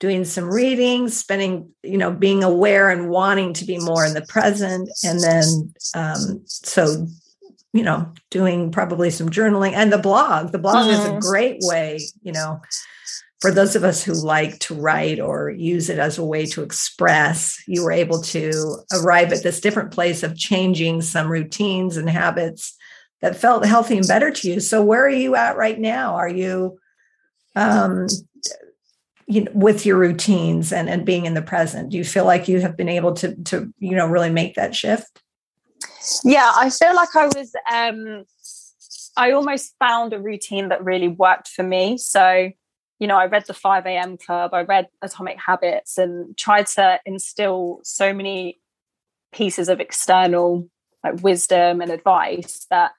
doing 0.00 0.24
some 0.24 0.44
reading, 0.44 1.08
spending, 1.08 1.70
you 1.82 1.98
know, 1.98 2.12
being 2.12 2.44
aware 2.44 2.88
and 2.88 3.08
wanting 3.08 3.52
to 3.54 3.64
be 3.64 3.78
more 3.78 4.04
in 4.04 4.14
the 4.14 4.26
present. 4.28 4.88
And 5.02 5.20
then, 5.20 5.72
um, 5.94 6.42
so 6.46 7.06
you 7.72 7.82
know, 7.82 8.12
doing 8.30 8.70
probably 8.70 9.10
some 9.10 9.28
journaling 9.28 9.72
and 9.72 9.92
the 9.92 9.98
blog. 9.98 10.52
The 10.52 10.58
blog 10.58 10.88
is 10.88 10.98
a 11.04 11.08
mm-hmm. 11.08 11.18
great 11.18 11.58
way, 11.60 12.00
you 12.22 12.32
know, 12.32 12.60
for 13.40 13.52
those 13.52 13.76
of 13.76 13.84
us 13.84 14.02
who 14.02 14.14
like 14.14 14.58
to 14.58 14.74
write 14.74 15.20
or 15.20 15.50
use 15.50 15.88
it 15.88 15.98
as 15.98 16.18
a 16.18 16.24
way 16.24 16.44
to 16.46 16.62
express, 16.62 17.62
you 17.68 17.84
were 17.84 17.92
able 17.92 18.20
to 18.22 18.78
arrive 18.92 19.32
at 19.32 19.42
this 19.42 19.60
different 19.60 19.92
place 19.92 20.22
of 20.22 20.36
changing 20.36 21.02
some 21.02 21.28
routines 21.28 21.96
and 21.96 22.10
habits 22.10 22.76
that 23.20 23.36
felt 23.36 23.64
healthy 23.64 23.96
and 23.96 24.08
better 24.08 24.30
to 24.30 24.50
you. 24.50 24.60
So 24.60 24.82
where 24.82 25.04
are 25.04 25.10
you 25.10 25.36
at 25.36 25.56
right 25.56 25.78
now? 25.78 26.16
Are 26.16 26.28
you 26.28 26.78
um 27.54 28.06
you 29.26 29.42
know 29.42 29.50
with 29.54 29.86
your 29.86 29.98
routines 29.98 30.72
and 30.72 30.88
and 30.88 31.04
being 31.04 31.24
in 31.24 31.34
the 31.34 31.42
present? 31.42 31.90
Do 31.90 31.96
you 31.96 32.04
feel 32.04 32.24
like 32.24 32.48
you 32.48 32.60
have 32.60 32.76
been 32.76 32.88
able 32.88 33.14
to 33.14 33.36
to 33.44 33.72
you 33.78 33.94
know 33.94 34.06
really 34.06 34.30
make 34.30 34.54
that 34.54 34.74
shift? 34.74 35.22
Yeah, 36.24 36.52
I 36.54 36.70
feel 36.70 36.94
like 36.94 37.14
I 37.16 37.26
was 37.26 37.52
um 37.72 38.24
I 39.16 39.32
almost 39.32 39.74
found 39.78 40.12
a 40.12 40.20
routine 40.20 40.68
that 40.68 40.84
really 40.84 41.08
worked 41.08 41.48
for 41.48 41.64
me. 41.64 41.98
So, 41.98 42.50
you 43.00 43.06
know, 43.06 43.16
I 43.16 43.26
read 43.26 43.46
the 43.46 43.54
5 43.54 43.84
a.m. 43.84 44.16
club, 44.16 44.54
I 44.54 44.62
read 44.62 44.88
Atomic 45.02 45.38
Habits 45.44 45.98
and 45.98 46.36
tried 46.36 46.66
to 46.68 47.00
instill 47.04 47.80
so 47.82 48.12
many 48.12 48.60
pieces 49.32 49.68
of 49.68 49.80
external 49.80 50.68
like 51.04 51.22
wisdom 51.22 51.80
and 51.80 51.90
advice 51.90 52.66
that 52.70 52.92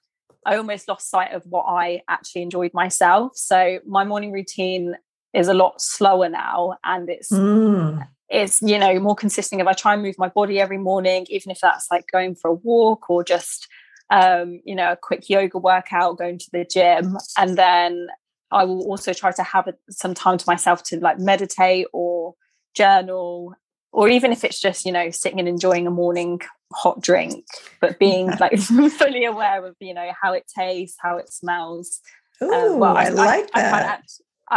I 0.46 0.58
almost 0.58 0.88
lost 0.88 1.10
sight 1.10 1.34
of 1.34 1.44
what 1.46 1.64
I 1.64 2.02
actually 2.08 2.44
enjoyed 2.44 2.74
myself. 2.74 3.34
So 3.36 3.80
my 3.86 4.04
morning 4.04 4.32
routine 4.32 4.96
is 5.34 5.48
a 5.48 5.54
lot 5.54 5.82
slower 5.82 6.30
now 6.30 6.78
and 6.84 7.10
it's 7.10 7.32
mm 7.32 8.08
is 8.32 8.62
you 8.62 8.78
know 8.78 9.00
more 9.00 9.16
consisting 9.16 9.60
of 9.60 9.68
i 9.68 9.74
try 9.74 9.94
and 9.94 10.04
move 10.04 10.16
my 10.18 10.28
body 10.30 10.60
every 10.60 10.78
morning 10.78 11.26
even 11.30 11.52
if 11.52 11.60
that's 11.60 11.88
like 11.90 12.06
going 12.12 12.36
for 12.36 12.50
a 12.50 12.54
walk 12.54 13.10
or 13.10 13.24
just 13.24 13.68
um, 14.12 14.60
you 14.64 14.74
know 14.74 14.94
a 14.94 14.96
quick 14.96 15.30
yoga 15.30 15.60
workout 15.60 16.18
going 16.18 16.40
to 16.40 16.50
the 16.52 16.66
gym. 16.66 17.16
And 17.38 17.58
then 17.58 18.08
i 18.52 18.64
will 18.64 18.82
also 18.88 19.14
try 19.14 19.32
to 19.32 19.44
have 19.44 19.70
some 19.90 20.14
time 20.14 20.38
to 20.38 20.46
myself 20.48 20.82
to 20.84 21.00
like 21.00 21.20
meditate 21.20 21.86
or 21.94 22.34
journal 22.76 23.54
or 23.92 24.10
even 24.10 24.32
if 24.32 24.44
it's 24.44 24.60
just 24.60 24.86
you 24.86 24.92
know 24.92 25.12
sitting 25.12 25.40
and 25.40 25.48
enjoying 25.48 25.86
a 25.86 25.92
morning 25.92 26.42
hot 26.74 27.02
drink 27.02 27.46
but 27.82 28.00
being 28.00 28.28
like 28.40 28.58
fully 28.92 29.26
aware 29.26 29.66
of 29.66 29.76
you 29.80 29.94
know 29.94 30.12
how 30.20 30.34
it 30.34 30.46
tastes 30.56 30.98
how 31.00 31.18
it 31.18 31.32
smells. 31.32 32.02
Ooh, 32.42 32.54
um, 32.54 32.80
well, 32.80 32.96
I, 32.96 33.06
I 33.06 33.10
like 33.10 33.52
that. 33.52 34.00
I 34.00 34.02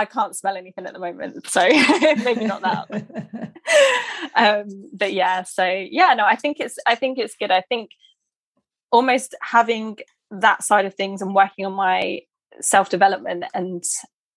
can't 0.04 0.34
smell 0.34 0.56
anything 0.56 0.86
at 0.86 0.92
the 0.92 0.98
moment, 0.98 1.46
so 1.46 1.60
maybe 2.24 2.46
not 2.46 2.62
that. 2.62 3.52
um, 4.34 4.90
but 4.92 5.12
yeah, 5.12 5.42
so 5.42 5.64
yeah, 5.64 6.14
no, 6.14 6.24
I 6.24 6.36
think 6.36 6.58
it's 6.60 6.78
I 6.86 6.94
think 6.94 7.18
it's 7.18 7.36
good. 7.36 7.50
I 7.50 7.62
think 7.62 7.90
almost 8.90 9.34
having 9.42 9.98
that 10.30 10.62
side 10.62 10.86
of 10.86 10.94
things 10.94 11.22
and 11.22 11.34
working 11.34 11.66
on 11.66 11.72
my 11.72 12.20
self 12.60 12.88
development 12.88 13.44
and 13.54 13.84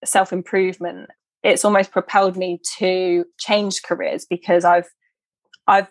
self 0.04 0.34
improvement 0.34 1.10
it's 1.46 1.64
almost 1.64 1.92
propelled 1.92 2.36
me 2.36 2.60
to 2.80 3.24
change 3.40 3.84
careers 3.84 4.26
because 4.28 4.66
I've 4.66 4.90
I've 5.68 5.88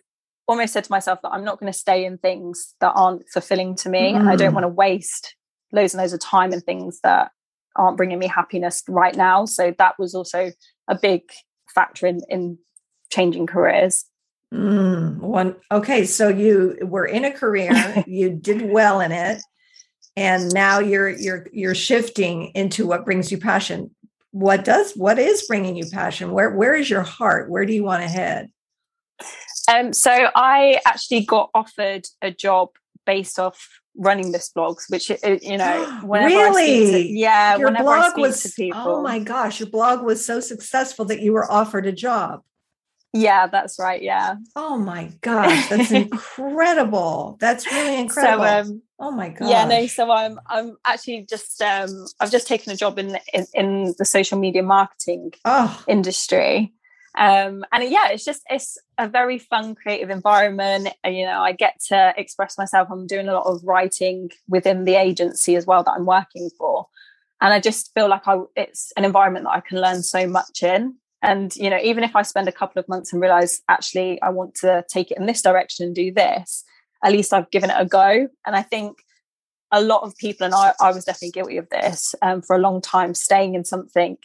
almost 0.49 0.73
said 0.73 0.85
to 0.85 0.93
myself 0.93 1.21
that 1.23 1.31
I'm 1.31 1.45
not 1.45 1.61
going 1.61 1.73
to 1.73 1.79
stay 1.79 2.05
in 2.05 2.19
things 2.19 2.75
that 2.81 2.93
aren't 2.95 3.23
fulfilling 3.33 3.77
to 3.77 3.89
me. 3.89 4.13
Mm. 4.13 4.17
And 4.17 4.29
I 4.29 4.37
don't 4.37 4.51
mm. 4.51 4.55
want 4.55 4.65
to 4.65 4.69
waste 4.69 5.37
loads 5.73 5.95
and 5.95 6.01
loads 6.01 6.13
of 6.13 6.21
time 6.21 6.53
in 6.53 6.61
things 6.61 6.99
that 7.05 7.31
aren't 7.77 7.97
bringing 7.97 8.19
me 8.19 8.27
happiness 8.27 8.83
right 8.89 9.17
now. 9.17 9.45
So 9.45 9.75
that 9.79 9.99
was 9.99 10.15
also 10.15 10.53
a 10.89 10.95
big 10.95 11.23
factor 11.75 12.07
in, 12.07 12.21
in 12.29 12.59
changing 13.11 13.47
careers. 13.47 14.05
Mm, 14.53 15.19
one 15.19 15.57
okay, 15.73 16.05
so 16.05 16.29
you 16.29 16.79
were 16.83 17.07
in 17.07 17.25
a 17.25 17.33
career, 17.33 17.73
you 18.07 18.31
did 18.31 18.71
well 18.71 19.01
in 19.01 19.11
it, 19.11 19.43
and 20.17 20.53
now 20.55 20.79
you're 20.79 21.09
you're 21.09 21.49
you're 21.53 21.75
shifting 21.75 22.53
into 22.55 22.87
what 22.87 23.05
brings 23.05 23.33
you 23.33 23.39
passion. 23.39 23.91
What 24.31 24.65
does 24.65 24.93
what 24.93 25.19
is 25.19 25.47
bringing 25.47 25.77
you 25.77 25.87
passion? 25.91 26.33
Where 26.33 26.51
where 26.51 26.75
is 26.75 26.89
your 26.89 27.03
heart? 27.03 27.51
Where 27.51 27.67
do 27.67 27.73
you 27.73 27.83
want 27.83 28.03
to 28.03 28.09
head? 28.09 28.51
Um, 29.73 29.93
so 29.93 30.29
I 30.35 30.81
actually 30.87 31.25
got 31.25 31.51
offered 31.55 32.07
a 32.23 32.31
job 32.31 32.71
based 33.07 33.39
off 33.39 33.81
running 33.97 34.33
this 34.33 34.51
blogs, 34.57 34.91
which 34.91 35.11
you 35.11 35.57
know, 35.57 36.01
whenever 36.05 36.35
really, 36.35 36.91
to, 36.91 37.07
yeah, 37.07 37.57
your 37.57 37.69
whenever 37.69 37.85
blog 37.85 38.19
was, 38.19 38.43
to 38.43 38.51
people, 38.51 38.81
oh 38.81 39.03
my 39.03 39.19
gosh, 39.19 39.61
your 39.61 39.69
blog 39.69 40.03
was 40.05 40.25
so 40.25 40.41
successful 40.41 41.05
that 41.07 41.21
you 41.21 41.33
were 41.33 41.51
offered 41.51 41.87
a 41.87 41.93
job. 41.93 42.43
Yeah, 43.17 43.47
that's 43.47 43.79
right. 43.79 44.03
Yeah. 44.03 44.35
Oh 44.57 44.77
my 44.77 45.13
gosh, 45.21 45.69
that's 45.69 45.91
incredible. 45.93 47.37
That's 47.39 47.65
really 47.65 48.01
incredible. 48.01 48.45
So, 48.45 48.73
um, 48.73 48.83
oh 48.99 49.13
my 49.13 49.29
god. 49.29 49.49
Yeah, 49.49 49.65
no. 49.67 49.87
So 49.87 50.11
I'm 50.11 50.41
I'm 50.49 50.77
actually 50.85 51.25
just 51.31 51.63
um 51.63 52.07
I've 52.19 52.33
just 52.33 52.49
taken 52.49 52.73
a 52.73 52.77
job 52.77 52.99
in 52.99 53.17
in, 53.33 53.47
in 53.55 53.95
the 53.99 54.05
social 54.05 54.37
media 54.37 54.65
marketing 54.65 55.31
oh. 55.45 55.81
industry. 55.87 56.73
Um, 57.17 57.65
and 57.73 57.89
yeah, 57.89 58.09
it's 58.09 58.25
just 58.25 58.43
it's 58.51 58.77
a 58.99 59.09
very 59.09 59.39
fun, 59.39 59.75
creative 59.75 60.11
environment. 60.11 60.89
You 61.05 61.27
know, 61.27 61.41
I 61.41 61.53
get 61.53 61.81
to 61.89 62.13
express 62.17 62.59
myself. 62.59 62.89
I'm 62.91 63.07
doing 63.07 63.29
a 63.29 63.35
lot 63.35 63.47
of 63.47 63.63
writing 63.65 64.31
within 64.49 64.85
the 64.85 64.97
agency 64.97 65.55
as 65.55 65.67
well 65.67 65.85
that 65.85 65.93
I'm 65.93 66.07
working 66.07 66.51
for, 66.59 66.87
and 67.41 67.53
I 67.53 67.61
just 67.61 67.93
feel 67.95 68.09
like 68.09 68.27
I 68.27 68.39
it's 68.57 68.93
an 68.97 69.05
environment 69.05 69.45
that 69.45 69.57
I 69.57 69.61
can 69.61 69.81
learn 69.81 70.03
so 70.03 70.27
much 70.27 70.63
in. 70.63 70.97
And 71.23 71.55
you 71.57 71.71
know, 71.71 71.79
even 71.83 72.05
if 72.05 72.17
I 72.17 72.23
spend 72.23 72.49
a 72.49 72.53
couple 72.53 72.81
of 72.81 72.89
months 72.89 73.13
and 73.13 73.23
realize 73.23 73.61
actually 73.69 74.21
I 74.21 74.31
want 74.31 74.57
to 74.57 74.85
take 74.91 75.11
it 75.11 75.19
in 75.19 75.27
this 75.27 75.41
direction 75.41 75.87
and 75.87 75.95
do 75.95 76.13
this, 76.13 76.65
at 77.05 77.13
least 77.13 77.33
I've 77.33 77.51
given 77.51 77.71
it 77.71 77.77
a 77.79 77.87
go. 77.87 78.29
And 78.45 78.57
I 78.57 78.63
think 78.63 78.99
a 79.71 79.81
lot 79.81 80.03
of 80.03 80.17
people, 80.17 80.45
and 80.45 80.55
I, 80.55 80.73
I 80.81 80.93
was 80.93 81.05
definitely 81.05 81.31
guilty 81.31 81.57
of 81.59 81.69
this 81.71 82.15
um, 82.23 82.43
for 82.43 82.57
a 82.57 82.61
long 82.61 82.81
time, 82.81 83.15
staying 83.15 83.55
in 83.55 83.65
something 83.65 84.17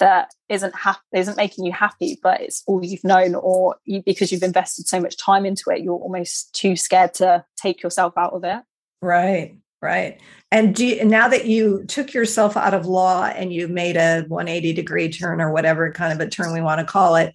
that 0.00 0.34
isn't 0.48 0.74
happy, 0.74 1.00
isn't 1.14 1.36
making 1.36 1.64
you 1.64 1.72
happy, 1.72 2.18
but 2.22 2.40
it's 2.40 2.62
all 2.66 2.84
you've 2.84 3.04
known, 3.04 3.34
or 3.36 3.76
you, 3.84 4.02
because 4.02 4.32
you've 4.32 4.42
invested 4.42 4.88
so 4.88 5.00
much 5.00 5.16
time 5.16 5.46
into 5.46 5.70
it, 5.70 5.82
you're 5.82 5.94
almost 5.94 6.52
too 6.54 6.74
scared 6.74 7.14
to 7.14 7.44
take 7.56 7.82
yourself 7.82 8.14
out 8.16 8.32
of 8.32 8.42
it. 8.44 8.62
Right. 9.00 9.56
Right. 9.82 10.20
And 10.52 10.74
do 10.74 10.84
you, 10.84 11.04
now 11.06 11.28
that 11.28 11.46
you 11.46 11.84
took 11.86 12.12
yourself 12.12 12.54
out 12.54 12.74
of 12.74 12.84
law 12.84 13.24
and 13.24 13.50
you 13.50 13.66
made 13.66 13.96
a 13.96 14.24
180 14.28 14.74
degree 14.74 15.10
turn 15.10 15.40
or 15.40 15.52
whatever 15.52 15.90
kind 15.90 16.12
of 16.12 16.20
a 16.26 16.28
turn 16.28 16.52
we 16.52 16.60
want 16.60 16.80
to 16.80 16.84
call 16.84 17.16
it, 17.16 17.34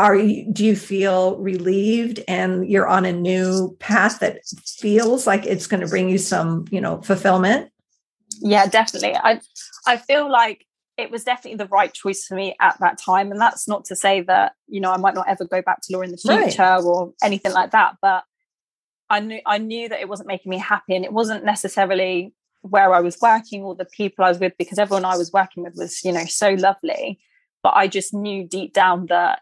are 0.00 0.16
you 0.16 0.50
do 0.50 0.64
you 0.64 0.74
feel 0.74 1.36
relieved 1.36 2.20
and 2.26 2.68
you're 2.68 2.88
on 2.88 3.04
a 3.04 3.12
new 3.12 3.76
path 3.78 4.18
that 4.20 4.40
feels 4.66 5.26
like 5.26 5.44
it's 5.44 5.66
going 5.66 5.82
to 5.82 5.86
bring 5.86 6.08
you 6.08 6.16
some, 6.16 6.64
you 6.70 6.80
know, 6.80 7.02
fulfillment? 7.02 7.70
Yeah, 8.40 8.66
definitely. 8.66 9.14
I 9.14 9.40
I 9.86 9.98
feel 9.98 10.30
like 10.30 10.66
it 11.00 11.10
was 11.10 11.24
definitely 11.24 11.56
the 11.56 11.66
right 11.66 11.92
choice 11.92 12.24
for 12.26 12.34
me 12.34 12.54
at 12.60 12.78
that 12.80 12.98
time. 12.98 13.30
And 13.30 13.40
that's 13.40 13.66
not 13.66 13.84
to 13.86 13.96
say 13.96 14.20
that, 14.22 14.52
you 14.68 14.80
know, 14.80 14.92
I 14.92 14.96
might 14.96 15.14
not 15.14 15.28
ever 15.28 15.44
go 15.44 15.62
back 15.62 15.80
to 15.82 15.96
law 15.96 16.02
in 16.02 16.10
the 16.10 16.16
future 16.16 16.62
right. 16.62 16.82
or 16.82 17.12
anything 17.22 17.52
like 17.52 17.72
that. 17.72 17.96
But 18.00 18.24
I 19.08 19.20
knew 19.20 19.40
I 19.44 19.58
knew 19.58 19.88
that 19.88 20.00
it 20.00 20.08
wasn't 20.08 20.28
making 20.28 20.50
me 20.50 20.58
happy 20.58 20.94
and 20.94 21.04
it 21.04 21.12
wasn't 21.12 21.44
necessarily 21.44 22.34
where 22.62 22.92
I 22.94 23.00
was 23.00 23.18
working 23.20 23.62
or 23.62 23.74
the 23.74 23.86
people 23.86 24.24
I 24.24 24.28
was 24.28 24.38
with 24.38 24.52
because 24.58 24.78
everyone 24.78 25.04
I 25.04 25.16
was 25.16 25.32
working 25.32 25.62
with 25.62 25.74
was, 25.76 26.04
you 26.04 26.12
know, 26.12 26.24
so 26.26 26.50
lovely. 26.50 27.18
But 27.62 27.74
I 27.74 27.88
just 27.88 28.14
knew 28.14 28.46
deep 28.46 28.72
down 28.72 29.06
that 29.06 29.40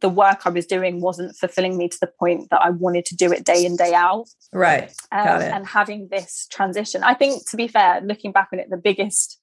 the 0.00 0.08
work 0.08 0.42
I 0.44 0.50
was 0.50 0.66
doing 0.66 1.00
wasn't 1.00 1.36
fulfilling 1.36 1.76
me 1.76 1.88
to 1.88 1.98
the 2.00 2.10
point 2.18 2.50
that 2.50 2.60
I 2.60 2.70
wanted 2.70 3.04
to 3.06 3.16
do 3.16 3.32
it 3.32 3.44
day 3.44 3.64
in, 3.64 3.76
day 3.76 3.94
out. 3.94 4.26
Right. 4.52 4.90
Um, 5.12 5.40
and 5.42 5.66
having 5.66 6.08
this 6.10 6.46
transition, 6.50 7.02
I 7.02 7.14
think, 7.14 7.48
to 7.50 7.56
be 7.56 7.68
fair, 7.68 8.00
looking 8.02 8.32
back 8.32 8.48
on 8.52 8.58
it, 8.58 8.68
the 8.70 8.76
biggest, 8.76 9.38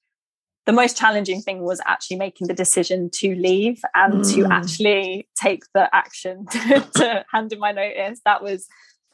the 0.66 0.72
most 0.72 0.96
challenging 0.96 1.42
thing 1.42 1.62
was 1.62 1.80
actually 1.86 2.16
making 2.16 2.46
the 2.46 2.54
decision 2.54 3.10
to 3.14 3.34
leave 3.34 3.82
and 3.94 4.22
mm. 4.24 4.34
to 4.34 4.46
actually 4.52 5.28
take 5.36 5.62
the 5.74 5.94
action 5.94 6.46
to, 6.46 6.88
to 6.94 7.24
hand 7.32 7.52
in 7.52 7.58
my 7.58 7.72
notice. 7.72 8.20
That 8.24 8.42
was 8.42 8.66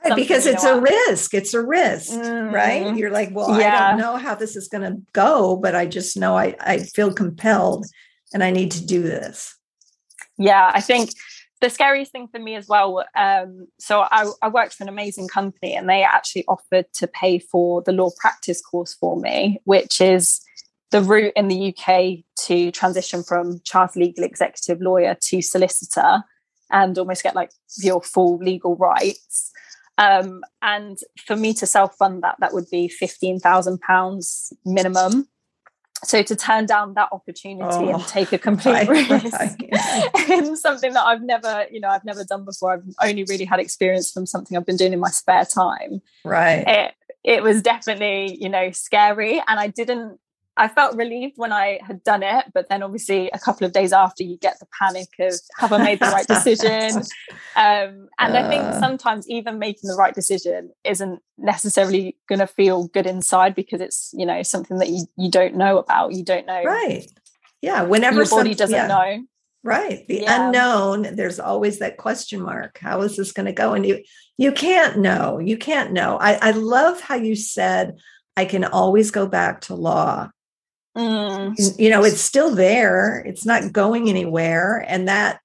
Right, 0.02 0.16
because 0.16 0.46
it's 0.46 0.64
a 0.64 0.80
risk. 0.80 1.34
It's 1.34 1.52
a 1.52 1.60
risk, 1.60 2.12
mm-hmm. 2.12 2.54
right? 2.54 2.96
You're 2.96 3.10
like, 3.10 3.30
well, 3.32 3.60
yeah. 3.60 3.88
I 3.88 3.90
don't 3.90 4.00
know 4.00 4.16
how 4.16 4.34
this 4.34 4.56
is 4.56 4.66
going 4.66 4.90
to 4.90 5.02
go, 5.12 5.56
but 5.56 5.74
I 5.74 5.84
just 5.84 6.16
know 6.16 6.38
I, 6.38 6.56
I 6.58 6.78
feel 6.78 7.12
compelled 7.12 7.84
and 8.32 8.42
I 8.42 8.50
need 8.50 8.70
to 8.72 8.86
do 8.86 9.02
this. 9.02 9.54
Yeah, 10.38 10.70
I 10.72 10.80
think 10.80 11.10
the 11.60 11.68
scariest 11.68 12.12
thing 12.12 12.28
for 12.28 12.38
me 12.38 12.54
as 12.54 12.66
well. 12.66 13.04
Um, 13.14 13.66
so 13.78 14.00
I, 14.00 14.30
I 14.40 14.48
worked 14.48 14.72
for 14.72 14.84
an 14.84 14.88
amazing 14.88 15.28
company 15.28 15.74
and 15.74 15.88
they 15.88 16.02
actually 16.02 16.46
offered 16.48 16.86
to 16.94 17.06
pay 17.06 17.38
for 17.38 17.82
the 17.82 17.92
law 17.92 18.08
practice 18.18 18.62
course 18.62 18.94
for 18.94 19.20
me, 19.20 19.60
which 19.64 20.00
is 20.00 20.40
the 20.90 21.02
route 21.02 21.32
in 21.36 21.48
the 21.48 21.68
UK 21.68 22.24
to 22.46 22.70
transition 22.72 23.22
from 23.22 23.60
chartered 23.64 24.00
legal 24.00 24.24
executive 24.24 24.80
lawyer 24.80 25.16
to 25.20 25.40
solicitor 25.40 26.24
and 26.70 26.98
almost 26.98 27.22
get 27.22 27.34
like 27.34 27.50
your 27.78 28.02
full 28.02 28.38
legal 28.38 28.76
rights. 28.76 29.52
Um, 29.98 30.42
and 30.62 30.98
for 31.26 31.36
me 31.36 31.52
to 31.54 31.66
self 31.66 31.94
fund 31.96 32.22
that, 32.22 32.36
that 32.40 32.52
would 32.52 32.68
be 32.70 32.88
£15,000 32.88 34.52
minimum. 34.64 35.28
So 36.02 36.22
to 36.22 36.34
turn 36.34 36.64
down 36.64 36.94
that 36.94 37.10
opportunity 37.12 37.66
oh, 37.68 37.94
and 37.94 38.06
take 38.06 38.32
a 38.32 38.38
complete 38.38 38.88
right, 38.88 39.10
risk 39.10 39.32
right. 39.38 40.30
in 40.30 40.56
something 40.56 40.94
that 40.94 41.04
I've 41.04 41.20
never, 41.20 41.66
you 41.70 41.78
know, 41.78 41.88
I've 41.88 42.06
never 42.06 42.24
done 42.24 42.46
before. 42.46 42.72
I've 42.72 42.84
only 43.06 43.24
really 43.24 43.44
had 43.44 43.60
experience 43.60 44.10
from 44.10 44.24
something 44.24 44.56
I've 44.56 44.64
been 44.64 44.78
doing 44.78 44.94
in 44.94 45.00
my 45.00 45.10
spare 45.10 45.44
time. 45.44 46.00
Right. 46.24 46.64
It, 46.66 46.94
it 47.22 47.42
was 47.42 47.60
definitely, 47.60 48.38
you 48.40 48.48
know, 48.48 48.70
scary. 48.70 49.42
And 49.46 49.60
I 49.60 49.66
didn't 49.66 50.18
I 50.56 50.68
felt 50.68 50.96
relieved 50.96 51.34
when 51.36 51.52
I 51.52 51.80
had 51.82 52.02
done 52.02 52.22
it, 52.22 52.46
but 52.52 52.68
then 52.68 52.82
obviously 52.82 53.30
a 53.32 53.38
couple 53.38 53.66
of 53.66 53.72
days 53.72 53.92
after, 53.92 54.22
you 54.22 54.36
get 54.36 54.58
the 54.58 54.66
panic 54.78 55.08
of 55.18 55.34
have 55.56 55.72
I 55.72 55.82
made 55.82 56.00
the 56.00 56.06
right 56.06 56.26
decision? 56.26 57.02
Um, 57.56 58.08
and 58.18 58.34
uh, 58.36 58.38
I 58.38 58.48
think 58.48 58.62
uh. 58.62 58.80
sometimes 58.80 59.28
even 59.28 59.58
making 59.58 59.88
the 59.88 59.96
right 59.96 60.14
decision 60.14 60.70
isn't 60.84 61.20
necessarily 61.36 62.16
going 62.28 62.38
to 62.38 62.46
feel 62.46 62.86
good 62.88 63.06
inside 63.06 63.54
because 63.54 63.80
it's 63.80 64.14
you 64.16 64.24
know 64.24 64.42
something 64.42 64.78
that 64.78 64.88
you 64.88 65.04
you 65.16 65.30
don't 65.30 65.56
know 65.56 65.78
about. 65.78 66.12
You 66.12 66.24
don't 66.24 66.46
know, 66.46 66.62
right? 66.62 67.06
Yeah, 67.60 67.82
whenever 67.82 68.16
your 68.16 68.28
body 68.28 68.54
doesn't 68.54 68.74
yeah. 68.74 68.86
know. 68.86 69.24
Right. 69.62 70.06
The 70.08 70.20
yeah. 70.22 70.46
unknown, 70.46 71.16
there's 71.16 71.38
always 71.40 71.80
that 71.80 71.98
question 71.98 72.40
mark. 72.40 72.78
How 72.78 73.02
is 73.02 73.16
this 73.16 73.32
going 73.32 73.46
to 73.46 73.52
go? 73.52 73.74
And 73.74 73.84
you 73.84 74.02
you 74.38 74.52
can't 74.52 74.98
know. 74.98 75.38
You 75.38 75.58
can't 75.58 75.92
know. 75.92 76.16
I, 76.18 76.38
I 76.40 76.50
love 76.52 77.00
how 77.00 77.16
you 77.16 77.36
said 77.36 77.98
I 78.36 78.46
can 78.46 78.64
always 78.64 79.10
go 79.10 79.26
back 79.26 79.62
to 79.62 79.74
law 79.74 80.30
Mm. 80.96 81.78
You 81.78 81.90
know, 81.90 82.04
it's 82.04 82.20
still 82.20 82.54
there, 82.54 83.22
it's 83.26 83.46
not 83.46 83.72
going 83.72 84.08
anywhere. 84.08 84.84
And 84.88 85.08
that, 85.08 85.40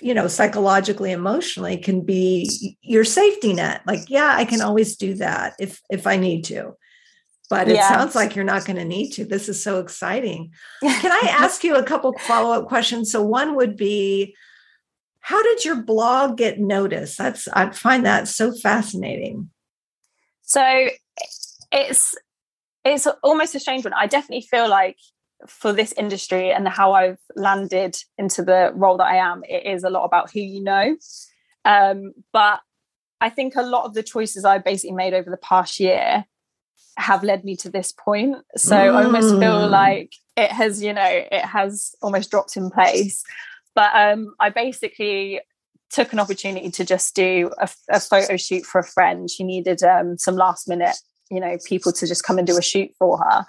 you 0.00 0.14
know, 0.14 0.28
psychologically, 0.28 1.12
emotionally 1.12 1.76
can 1.76 2.02
be 2.02 2.76
your 2.82 3.04
safety 3.04 3.52
net. 3.52 3.82
Like, 3.86 4.08
yeah, 4.08 4.34
I 4.36 4.44
can 4.44 4.60
always 4.60 4.96
do 4.96 5.14
that 5.14 5.54
if 5.58 5.80
if 5.90 6.06
I 6.06 6.16
need 6.16 6.44
to. 6.44 6.76
But 7.50 7.68
it 7.68 7.76
sounds 7.76 8.14
like 8.14 8.34
you're 8.34 8.44
not 8.44 8.64
going 8.64 8.78
to 8.78 8.84
need 8.84 9.10
to. 9.12 9.24
This 9.24 9.48
is 9.48 9.62
so 9.62 9.78
exciting. 9.78 10.52
Can 10.80 11.12
I 11.12 11.28
ask 11.30 11.62
you 11.62 11.76
a 11.76 11.84
couple 11.84 12.12
follow-up 12.20 12.68
questions? 12.68 13.12
So 13.12 13.22
one 13.22 13.54
would 13.54 13.76
be 13.76 14.34
how 15.20 15.42
did 15.42 15.64
your 15.64 15.82
blog 15.82 16.36
get 16.36 16.58
noticed? 16.58 17.16
That's 17.16 17.48
I 17.48 17.70
find 17.70 18.04
that 18.04 18.28
so 18.28 18.52
fascinating. 18.52 19.50
So 20.42 20.88
it's 21.72 22.14
it's 22.84 23.06
almost 23.22 23.54
a 23.54 23.60
strange 23.60 23.84
one. 23.84 23.94
I 23.94 24.06
definitely 24.06 24.46
feel 24.46 24.68
like 24.68 24.98
for 25.46 25.72
this 25.72 25.92
industry 25.92 26.52
and 26.52 26.68
how 26.68 26.92
I've 26.92 27.18
landed 27.36 27.96
into 28.18 28.42
the 28.42 28.72
role 28.74 28.96
that 28.98 29.06
I 29.06 29.16
am, 29.16 29.42
it 29.48 29.66
is 29.66 29.84
a 29.84 29.90
lot 29.90 30.04
about 30.04 30.30
who 30.30 30.40
you 30.40 30.62
know. 30.62 30.96
Um, 31.64 32.12
but 32.32 32.60
I 33.20 33.30
think 33.30 33.56
a 33.56 33.62
lot 33.62 33.84
of 33.84 33.94
the 33.94 34.02
choices 34.02 34.44
I 34.44 34.58
basically 34.58 34.94
made 34.94 35.14
over 35.14 35.30
the 35.30 35.36
past 35.36 35.80
year 35.80 36.24
have 36.96 37.24
led 37.24 37.44
me 37.44 37.56
to 37.56 37.70
this 37.70 37.92
point. 37.92 38.36
So 38.56 38.76
mm. 38.76 38.94
I 38.94 39.04
almost 39.04 39.30
feel 39.30 39.68
mm. 39.68 39.70
like 39.70 40.12
it 40.36 40.52
has, 40.52 40.82
you 40.82 40.92
know, 40.92 41.04
it 41.06 41.44
has 41.44 41.94
almost 42.02 42.30
dropped 42.30 42.56
in 42.56 42.70
place. 42.70 43.24
But 43.74 43.90
um, 43.94 44.34
I 44.38 44.50
basically 44.50 45.40
took 45.90 46.12
an 46.12 46.20
opportunity 46.20 46.70
to 46.70 46.84
just 46.84 47.14
do 47.14 47.50
a, 47.58 47.68
a 47.90 48.00
photo 48.00 48.36
shoot 48.36 48.64
for 48.64 48.78
a 48.78 48.84
friend. 48.84 49.30
She 49.30 49.44
needed 49.44 49.82
um, 49.82 50.18
some 50.18 50.36
last 50.36 50.68
minute 50.68 50.96
you 51.30 51.40
know 51.40 51.56
people 51.64 51.92
to 51.92 52.06
just 52.06 52.24
come 52.24 52.38
and 52.38 52.46
do 52.46 52.58
a 52.58 52.62
shoot 52.62 52.90
for 52.98 53.18
her 53.18 53.46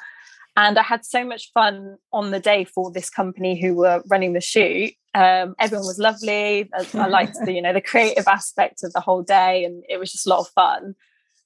And 0.57 0.79
I 0.79 0.83
had 0.83 1.05
so 1.05 1.25
much 1.25 1.51
fun 1.53 1.97
on 2.13 2.31
the 2.31 2.39
day 2.39 2.63
for 2.63 2.91
this 2.91 3.09
company 3.09 3.59
who 3.59 3.75
were 3.75 4.01
running 4.09 4.33
the 4.33 4.41
shoot. 4.41 4.93
Um, 5.13 5.55
everyone 5.59 5.85
was 5.85 5.99
lovely. 5.99 6.69
I, 6.73 6.87
I 6.93 7.07
liked 7.19 7.37
the, 7.43 7.51
you 7.51 7.61
know, 7.61 7.73
the 7.73 7.81
creative 7.81 8.27
aspect 8.27 8.83
of 8.83 8.93
the 8.93 9.01
whole 9.01 9.21
day, 9.21 9.65
and 9.65 9.83
it 9.89 9.97
was 9.97 10.11
just 10.11 10.25
a 10.25 10.29
lot 10.29 10.39
of 10.39 10.47
fun. 10.49 10.95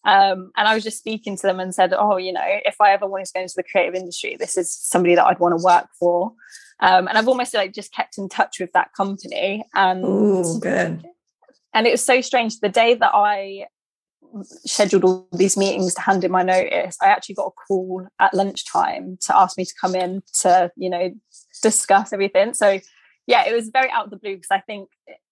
Um, 0.05 0.51
and 0.55 0.67
I 0.67 0.75
was 0.75 0.83
just 0.83 0.99
speaking 0.99 1.35
to 1.37 1.41
them 1.41 1.59
and 1.59 1.73
said, 1.73 1.93
"Oh, 1.93 2.17
you 2.17 2.31
know, 2.31 2.45
if 2.45 2.79
I 2.79 2.91
ever 2.91 3.07
wanted 3.07 3.25
to 3.27 3.33
go 3.33 3.41
into 3.41 3.53
the 3.57 3.63
creative 3.63 3.95
industry, 3.95 4.37
this 4.39 4.57
is 4.57 4.75
somebody 4.75 5.15
that 5.15 5.25
I'd 5.25 5.39
want 5.39 5.57
to 5.57 5.63
work 5.63 5.87
for." 5.99 6.33
Um, 6.79 7.07
and 7.07 7.17
I've 7.17 7.27
almost 7.27 7.53
like 7.53 7.73
just 7.73 7.93
kept 7.93 8.17
in 8.17 8.29
touch 8.29 8.59
with 8.59 8.71
that 8.73 8.93
company. 8.93 9.65
And 9.73 10.05
Ooh, 10.05 10.59
good. 10.59 11.03
And 11.73 11.85
it 11.85 11.91
was 11.91 12.03
so 12.03 12.21
strange. 12.21 12.59
The 12.59 12.69
day 12.69 12.93
that 12.93 13.11
I 13.13 13.65
scheduled 14.65 15.03
all 15.03 15.27
these 15.31 15.57
meetings 15.57 15.93
to 15.95 16.01
hand 16.01 16.23
in 16.23 16.31
my 16.31 16.43
notice, 16.43 16.97
I 17.01 17.07
actually 17.07 17.35
got 17.35 17.47
a 17.47 17.51
call 17.51 18.07
at 18.19 18.33
lunchtime 18.33 19.17
to 19.21 19.37
ask 19.37 19.57
me 19.57 19.65
to 19.65 19.73
come 19.79 19.95
in 19.95 20.21
to, 20.41 20.71
you 20.75 20.89
know, 20.89 21.11
discuss 21.61 22.13
everything. 22.13 22.53
So 22.53 22.79
yeah, 23.27 23.47
it 23.47 23.53
was 23.53 23.69
very 23.69 23.91
out 23.91 24.05
of 24.05 24.11
the 24.11 24.17
blue 24.17 24.35
because 24.35 24.51
I 24.51 24.59
think 24.59 24.89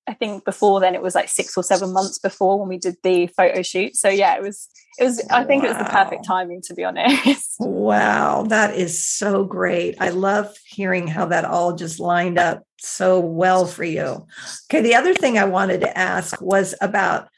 I 0.07 0.13
think 0.13 0.45
before 0.45 0.79
then 0.79 0.95
it 0.95 1.01
was 1.01 1.15
like 1.15 1.27
six 1.27 1.57
or 1.57 1.63
seven 1.63 1.91
months 1.91 2.17
before 2.17 2.59
when 2.59 2.69
we 2.69 2.77
did 2.77 2.95
the 3.03 3.27
photo 3.27 3.61
shoot. 3.61 3.95
So 3.97 4.07
yeah, 4.07 4.35
it 4.35 4.41
was 4.41 4.69
it 4.97 5.03
was 5.03 5.21
I 5.29 5.43
think 5.43 5.63
wow. 5.63 5.69
it 5.69 5.73
was 5.73 5.85
the 5.85 5.91
perfect 5.91 6.25
timing 6.25 6.61
to 6.67 6.73
be 6.73 6.83
honest. 6.83 7.55
Wow, 7.59 8.43
that 8.49 8.75
is 8.75 9.03
so 9.03 9.43
great. 9.43 9.95
I 9.99 10.09
love 10.09 10.55
hearing 10.67 11.07
how 11.07 11.25
that 11.25 11.43
all 11.43 11.73
just 11.73 11.99
lined 11.99 12.37
up 12.37 12.63
so 12.79 13.19
well 13.19 13.65
for 13.65 13.83
you. 13.83 14.27
Okay, 14.69 14.81
the 14.81 14.93
other 14.93 15.15
thing 15.15 15.39
I 15.39 15.45
wanted 15.45 15.81
to 15.81 15.97
ask 15.97 16.39
was 16.39 16.75
about 16.81 17.29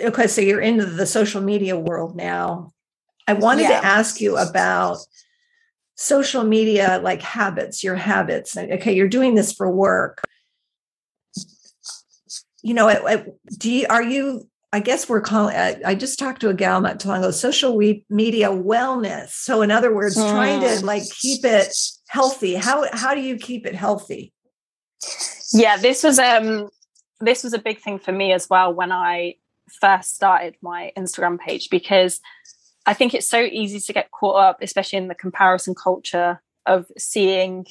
okay, 0.00 0.26
so 0.26 0.40
you're 0.40 0.60
into 0.60 0.86
the 0.86 1.06
social 1.06 1.40
media 1.40 1.78
world 1.78 2.16
now. 2.16 2.72
I 3.26 3.34
wanted 3.34 3.62
yeah. 3.62 3.80
to 3.80 3.86
ask 3.86 4.20
you 4.20 4.36
about 4.36 4.98
social 5.96 6.44
media 6.44 7.00
like 7.02 7.22
habits, 7.22 7.84
your 7.84 7.96
habits. 7.96 8.56
Okay, 8.56 8.94
you're 8.94 9.08
doing 9.08 9.34
this 9.34 9.52
for 9.52 9.70
work. 9.70 10.22
You 12.62 12.74
know, 12.74 13.24
do 13.58 13.70
you, 13.70 13.86
are 13.88 14.02
you? 14.02 14.48
I 14.74 14.80
guess 14.80 15.08
we're 15.08 15.20
calling. 15.20 15.54
I 15.54 15.94
just 15.94 16.18
talked 16.18 16.40
to 16.40 16.48
a 16.48 16.54
gal 16.54 16.80
not 16.80 16.98
too 16.98 17.08
long 17.08 17.18
ago. 17.18 17.30
Social 17.30 17.76
media 17.76 18.48
wellness. 18.48 19.30
So, 19.30 19.60
in 19.60 19.70
other 19.70 19.94
words, 19.94 20.16
mm. 20.16 20.30
trying 20.30 20.60
to 20.60 20.66
mm. 20.66 20.82
like 20.82 21.02
keep 21.10 21.44
it 21.44 21.74
healthy. 22.08 22.54
How 22.54 22.86
how 22.92 23.14
do 23.14 23.20
you 23.20 23.36
keep 23.36 23.66
it 23.66 23.74
healthy? 23.74 24.32
Yeah, 25.52 25.76
this 25.76 26.02
was 26.02 26.18
um 26.18 26.68
this 27.20 27.44
was 27.44 27.52
a 27.52 27.58
big 27.58 27.80
thing 27.80 27.98
for 27.98 28.12
me 28.12 28.32
as 28.32 28.48
well 28.48 28.72
when 28.72 28.92
I 28.92 29.34
first 29.80 30.14
started 30.14 30.56
my 30.62 30.92
Instagram 30.96 31.38
page 31.38 31.70
because 31.70 32.20
I 32.86 32.94
think 32.94 33.14
it's 33.14 33.28
so 33.28 33.40
easy 33.40 33.80
to 33.80 33.92
get 33.92 34.10
caught 34.10 34.36
up, 34.36 34.58
especially 34.60 34.98
in 34.98 35.08
the 35.08 35.14
comparison 35.14 35.74
culture 35.74 36.40
of 36.66 36.86
seeing 36.98 37.66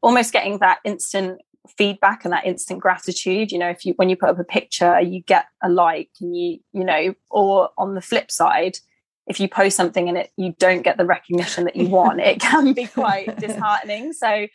almost 0.00 0.32
getting 0.32 0.58
that 0.58 0.78
instant 0.84 1.40
feedback 1.76 2.24
and 2.24 2.32
that 2.32 2.46
instant 2.46 2.80
gratitude. 2.80 3.52
You 3.52 3.58
know 3.58 3.68
if 3.68 3.84
you 3.84 3.94
when 3.96 4.08
you 4.08 4.16
put 4.16 4.30
up 4.30 4.38
a 4.38 4.44
picture 4.44 5.00
you 5.00 5.20
get 5.22 5.46
a 5.62 5.68
like 5.68 6.10
and 6.20 6.36
you 6.36 6.58
you 6.72 6.84
know 6.84 7.14
or 7.30 7.70
on 7.76 7.94
the 7.94 8.00
flip 8.00 8.30
side 8.30 8.78
if 9.26 9.38
you 9.38 9.48
post 9.48 9.76
something 9.76 10.08
and 10.08 10.16
it 10.16 10.30
you 10.36 10.54
don't 10.58 10.82
get 10.82 10.96
the 10.96 11.04
recognition 11.04 11.64
that 11.64 11.76
you 11.76 11.88
want 11.88 12.20
it 12.20 12.40
can 12.40 12.72
be 12.72 12.86
quite 12.86 13.36
disheartening. 13.40 14.12
So 14.12 14.46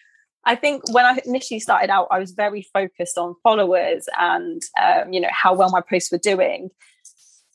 I 0.45 0.55
think 0.55 0.91
when 0.91 1.05
I 1.05 1.19
initially 1.25 1.59
started 1.59 1.89
out, 1.89 2.07
I 2.11 2.19
was 2.19 2.31
very 2.31 2.67
focused 2.73 3.17
on 3.17 3.35
followers 3.43 4.07
and 4.19 4.61
um, 4.81 5.13
you 5.13 5.21
know 5.21 5.29
how 5.31 5.53
well 5.53 5.69
my 5.69 5.81
posts 5.81 6.11
were 6.11 6.17
doing, 6.17 6.69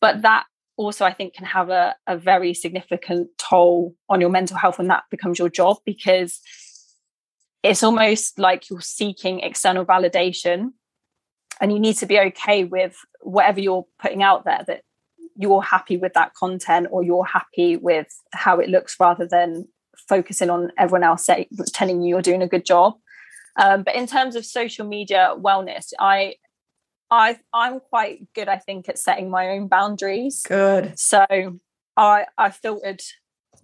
but 0.00 0.22
that 0.22 0.44
also 0.76 1.04
I 1.04 1.12
think 1.12 1.34
can 1.34 1.44
have 1.44 1.70
a, 1.70 1.94
a 2.06 2.16
very 2.16 2.54
significant 2.54 3.28
toll 3.36 3.94
on 4.08 4.20
your 4.20 4.30
mental 4.30 4.56
health 4.56 4.78
when 4.78 4.88
that 4.88 5.04
becomes 5.10 5.38
your 5.38 5.48
job 5.50 5.78
because 5.84 6.40
it's 7.62 7.82
almost 7.82 8.38
like 8.38 8.70
you're 8.70 8.80
seeking 8.80 9.40
external 9.40 9.84
validation, 9.84 10.68
and 11.60 11.72
you 11.72 11.80
need 11.80 11.96
to 11.98 12.06
be 12.06 12.18
okay 12.18 12.64
with 12.64 12.96
whatever 13.20 13.60
you're 13.60 13.86
putting 14.00 14.22
out 14.22 14.44
there 14.44 14.64
that 14.66 14.82
you're 15.36 15.62
happy 15.62 15.96
with 15.96 16.14
that 16.14 16.34
content 16.34 16.88
or 16.90 17.02
you're 17.02 17.24
happy 17.24 17.76
with 17.76 18.08
how 18.32 18.58
it 18.58 18.68
looks 18.68 18.96
rather 18.98 19.26
than 19.26 19.68
focusing 20.08 20.50
on 20.50 20.72
everyone 20.78 21.04
else 21.04 21.26
say, 21.26 21.48
telling 21.72 22.02
you 22.02 22.08
you're 22.08 22.22
doing 22.22 22.42
a 22.42 22.48
good 22.48 22.64
job. 22.64 22.94
Um, 23.56 23.82
but 23.82 23.94
in 23.94 24.06
terms 24.06 24.36
of 24.36 24.44
social 24.44 24.86
media 24.86 25.34
wellness, 25.36 25.92
I 25.98 26.36
I 27.10 27.38
I'm 27.52 27.80
quite 27.80 28.32
good, 28.34 28.48
I 28.48 28.58
think, 28.58 28.88
at 28.88 28.98
setting 28.98 29.30
my 29.30 29.48
own 29.48 29.68
boundaries. 29.68 30.42
Good. 30.46 30.98
So 30.98 31.26
I 31.96 32.26
I 32.36 32.50
filtered 32.50 33.00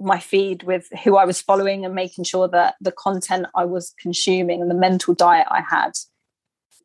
my 0.01 0.19
feed 0.19 0.65
with 0.65 0.89
who 1.05 1.17
I 1.17 1.25
was 1.25 1.41
following 1.41 1.85
and 1.85 1.95
making 1.95 2.25
sure 2.25 2.49
that 2.49 2.75
the 2.81 2.93
content 2.93 3.47
I 3.55 3.65
was 3.65 3.95
consuming 4.01 4.61
and 4.61 4.71
the 4.71 4.75
mental 4.75 5.15
diet 5.15 5.47
I 5.51 5.61
had 5.61 5.93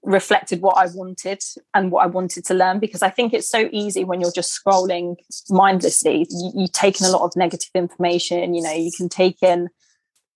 reflected 0.04 0.62
what 0.62 0.78
I 0.78 0.88
wanted 0.94 1.42
and 1.74 1.92
what 1.92 2.04
I 2.04 2.08
wanted 2.08 2.46
to 2.46 2.54
learn 2.54 2.80
because 2.80 3.02
I 3.02 3.10
think 3.10 3.34
it's 3.34 3.50
so 3.50 3.70
easy 3.72 4.04
when 4.04 4.22
you're 4.22 4.32
just 4.32 4.58
scrolling 4.58 5.16
mindlessly. 5.50 6.26
You, 6.30 6.52
you've 6.56 6.72
taken 6.72 7.06
a 7.06 7.10
lot 7.10 7.24
of 7.24 7.36
negative 7.36 7.72
information, 7.76 8.54
you 8.54 8.62
know, 8.62 8.72
you 8.72 8.92
can 8.96 9.10
take 9.10 9.42
in 9.42 9.70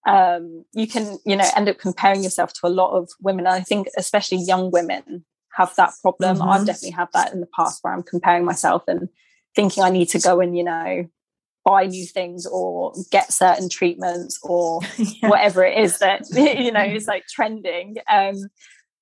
um, 0.05 0.65
you 0.73 0.87
can, 0.87 1.17
you 1.25 1.35
know, 1.35 1.47
end 1.55 1.69
up 1.69 1.77
comparing 1.77 2.23
yourself 2.23 2.51
to 2.53 2.67
a 2.67 2.69
lot 2.69 2.91
of 2.91 3.09
women. 3.21 3.45
And 3.45 3.55
I 3.55 3.61
think 3.61 3.87
especially 3.97 4.39
young 4.39 4.69
women 4.71 5.25
have 5.53 5.73
that 5.75 5.93
problem. 6.01 6.37
Mm-hmm. 6.37 6.49
I've 6.49 6.65
definitely 6.65 6.91
had 6.91 7.07
that 7.13 7.33
in 7.33 7.39
the 7.39 7.47
past 7.55 7.79
where 7.83 7.93
I'm 7.93 8.03
comparing 8.03 8.43
myself 8.43 8.83
and 8.87 9.07
thinking 9.55 9.83
I 9.83 9.89
need 9.89 10.09
to 10.09 10.19
go 10.19 10.41
and, 10.41 10.57
you 10.57 10.63
know, 10.63 11.07
buy 11.63 11.85
new 11.85 12.05
things 12.05 12.45
or 12.45 12.93
get 13.11 13.31
certain 13.31 13.69
treatments 13.69 14.39
or 14.43 14.81
yeah. 14.97 15.29
whatever 15.29 15.63
it 15.63 15.77
is 15.77 15.99
that 15.99 16.25
you 16.33 16.71
know 16.71 16.83
is 16.83 17.07
like 17.07 17.23
trending 17.27 17.95
um 18.11 18.35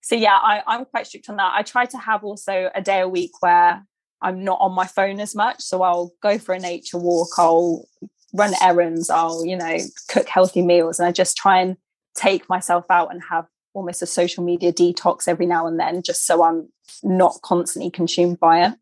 so 0.01 0.15
yeah 0.15 0.37
I, 0.41 0.61
i'm 0.67 0.85
quite 0.85 1.07
strict 1.07 1.29
on 1.29 1.37
that. 1.37 1.53
I 1.55 1.63
try 1.63 1.85
to 1.85 1.97
have 1.97 2.23
also 2.23 2.69
a 2.73 2.81
day 2.81 3.01
a 3.01 3.07
week 3.07 3.31
where 3.41 3.83
i'm 4.21 4.43
not 4.43 4.59
on 4.61 4.73
my 4.73 4.87
phone 4.87 5.19
as 5.19 5.35
much. 5.35 5.61
So 5.61 5.81
i'll 5.81 6.13
go 6.21 6.37
for 6.37 6.53
a 6.53 6.59
nature 6.59 6.97
walk 6.97 7.29
i'll 7.37 7.85
run 8.33 8.53
errands 8.61 9.09
i'll 9.09 9.45
you 9.45 9.57
know 9.57 9.77
cook 10.07 10.29
healthy 10.29 10.61
meals 10.61 10.99
and 10.99 11.07
i 11.07 11.11
just 11.11 11.35
try 11.35 11.59
and 11.59 11.75
take 12.15 12.47
myself 12.47 12.85
out 12.89 13.11
and 13.11 13.21
have 13.29 13.45
almost 13.73 14.01
a 14.01 14.05
social 14.05 14.43
media 14.43 14.71
detox 14.71 15.27
every 15.27 15.45
now 15.45 15.67
and 15.67 15.79
then 15.79 16.01
just 16.01 16.25
so 16.25 16.43
i'm 16.43 16.67
not 17.03 17.39
constantly 17.41 17.89
consumed 17.89 18.39
by 18.39 18.65
it. 18.65 18.73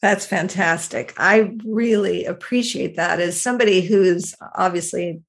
That's 0.00 0.24
fantastic. 0.24 1.12
I 1.18 1.54
really 1.62 2.24
appreciate 2.24 2.96
that. 2.96 3.20
As 3.20 3.38
somebody 3.38 3.82
who's 3.82 4.34
obviously 4.54 5.22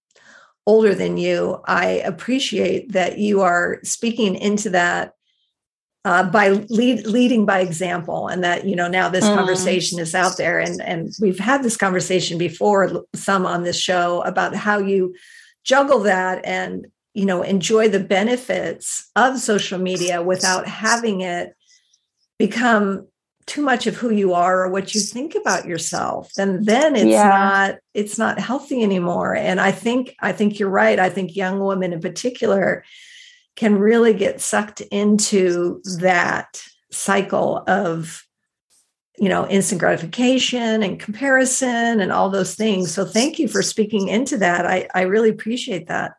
older 0.68 0.94
than 0.94 1.18
you 1.18 1.60
i 1.66 1.86
appreciate 1.86 2.92
that 2.92 3.18
you 3.18 3.42
are 3.42 3.80
speaking 3.84 4.36
into 4.36 4.70
that 4.70 5.14
uh, 6.04 6.24
by 6.24 6.50
lead, 6.50 7.06
leading 7.06 7.46
by 7.46 7.60
example 7.60 8.28
and 8.28 8.44
that 8.44 8.66
you 8.66 8.76
know 8.76 8.88
now 8.88 9.08
this 9.08 9.26
mm. 9.26 9.36
conversation 9.36 10.00
is 10.00 10.16
out 10.16 10.38
there 10.38 10.60
and 10.60 10.82
and 10.82 11.14
we've 11.22 11.40
had 11.40 11.62
this 11.64 11.78
conversation 11.78 12.38
before 12.38 13.06
some 13.14 13.46
on 13.46 13.64
this 13.64 13.80
show 13.80 14.22
about 14.22 14.56
how 14.56 14.80
you 14.80 15.14
juggle 15.64 16.00
that 16.00 16.44
and 16.44 16.88
you 17.14 17.26
know 17.26 17.44
enjoy 17.44 17.88
the 17.88 18.00
benefits 18.00 19.12
of 19.16 19.38
social 19.38 19.78
media 19.78 20.22
without 20.24 20.68
having 20.68 21.22
it 21.22 21.56
become 22.40 23.08
too 23.46 23.62
much 23.62 23.86
of 23.86 23.96
who 23.96 24.12
you 24.12 24.34
are 24.34 24.64
or 24.64 24.72
what 24.72 24.96
you 24.96 25.02
think 25.02 25.36
about 25.36 25.68
yourself 25.68 26.32
then 26.36 26.64
then 26.64 26.96
it's 26.96 27.06
yeah. 27.06 27.28
not 27.28 27.76
it's 27.94 28.18
not 28.18 28.40
healthy 28.40 28.82
anymore 28.82 29.36
and 29.36 29.62
i 29.62 29.72
think 29.72 30.16
i 30.20 30.32
think 30.32 30.58
you're 30.58 30.70
right 30.70 31.00
i 31.00 31.10
think 31.10 31.36
young 31.36 31.60
women 31.60 31.94
in 31.94 32.00
particular 32.00 32.84
can 33.56 33.78
really 33.78 34.14
get 34.14 34.42
sucked 34.42 34.82
into 34.82 35.82
that 36.00 36.62
cycle 36.92 37.64
of 37.68 38.26
you 39.18 39.30
know 39.30 39.48
instant 39.48 39.80
gratification 39.80 40.84
and 40.84 41.00
comparison 41.00 42.00
and 42.00 42.12
all 42.12 42.30
those 42.30 42.56
things. 42.56 42.94
So 42.94 43.06
thank 43.06 43.40
you 43.40 43.48
for 43.48 43.62
speaking 43.62 44.08
into 44.08 44.38
that. 44.38 44.66
I, 44.66 44.88
I 44.96 45.02
really 45.02 45.30
appreciate 45.30 45.88
that 45.88 46.14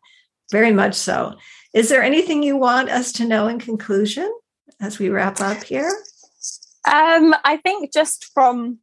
very 0.51 0.71
much 0.71 0.95
so. 0.95 1.35
Is 1.73 1.89
there 1.89 2.03
anything 2.03 2.43
you 2.43 2.55
want 2.55 2.89
us 2.89 3.11
to 3.13 3.25
know 3.25 3.47
in 3.47 3.59
conclusion 3.59 4.31
as 4.79 4.99
we 4.99 5.09
wrap 5.09 5.41
up 5.41 5.63
here? 5.63 5.91
Um, 6.85 7.33
i 7.45 7.57
think 7.63 7.93
just 7.93 8.25
from 8.33 8.79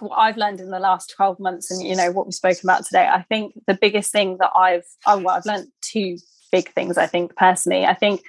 what 0.00 0.16
I've 0.16 0.36
learned 0.36 0.60
in 0.60 0.70
the 0.70 0.78
last 0.78 1.12
12 1.16 1.38
months 1.40 1.70
and 1.70 1.86
you 1.86 1.94
know 1.96 2.10
what 2.10 2.26
we've 2.26 2.34
spoken 2.34 2.60
about 2.64 2.84
today, 2.84 3.06
I 3.06 3.22
think 3.22 3.54
the 3.66 3.78
biggest 3.80 4.10
thing 4.10 4.38
that 4.38 4.50
I've 4.54 4.84
oh 5.06 5.18
well, 5.18 5.36
I've 5.36 5.46
learned 5.46 5.68
two 5.80 6.18
big 6.54 6.72
things, 6.72 6.96
I 6.96 7.06
think, 7.06 7.34
personally. 7.34 7.84
I 7.84 7.94
think 7.94 8.22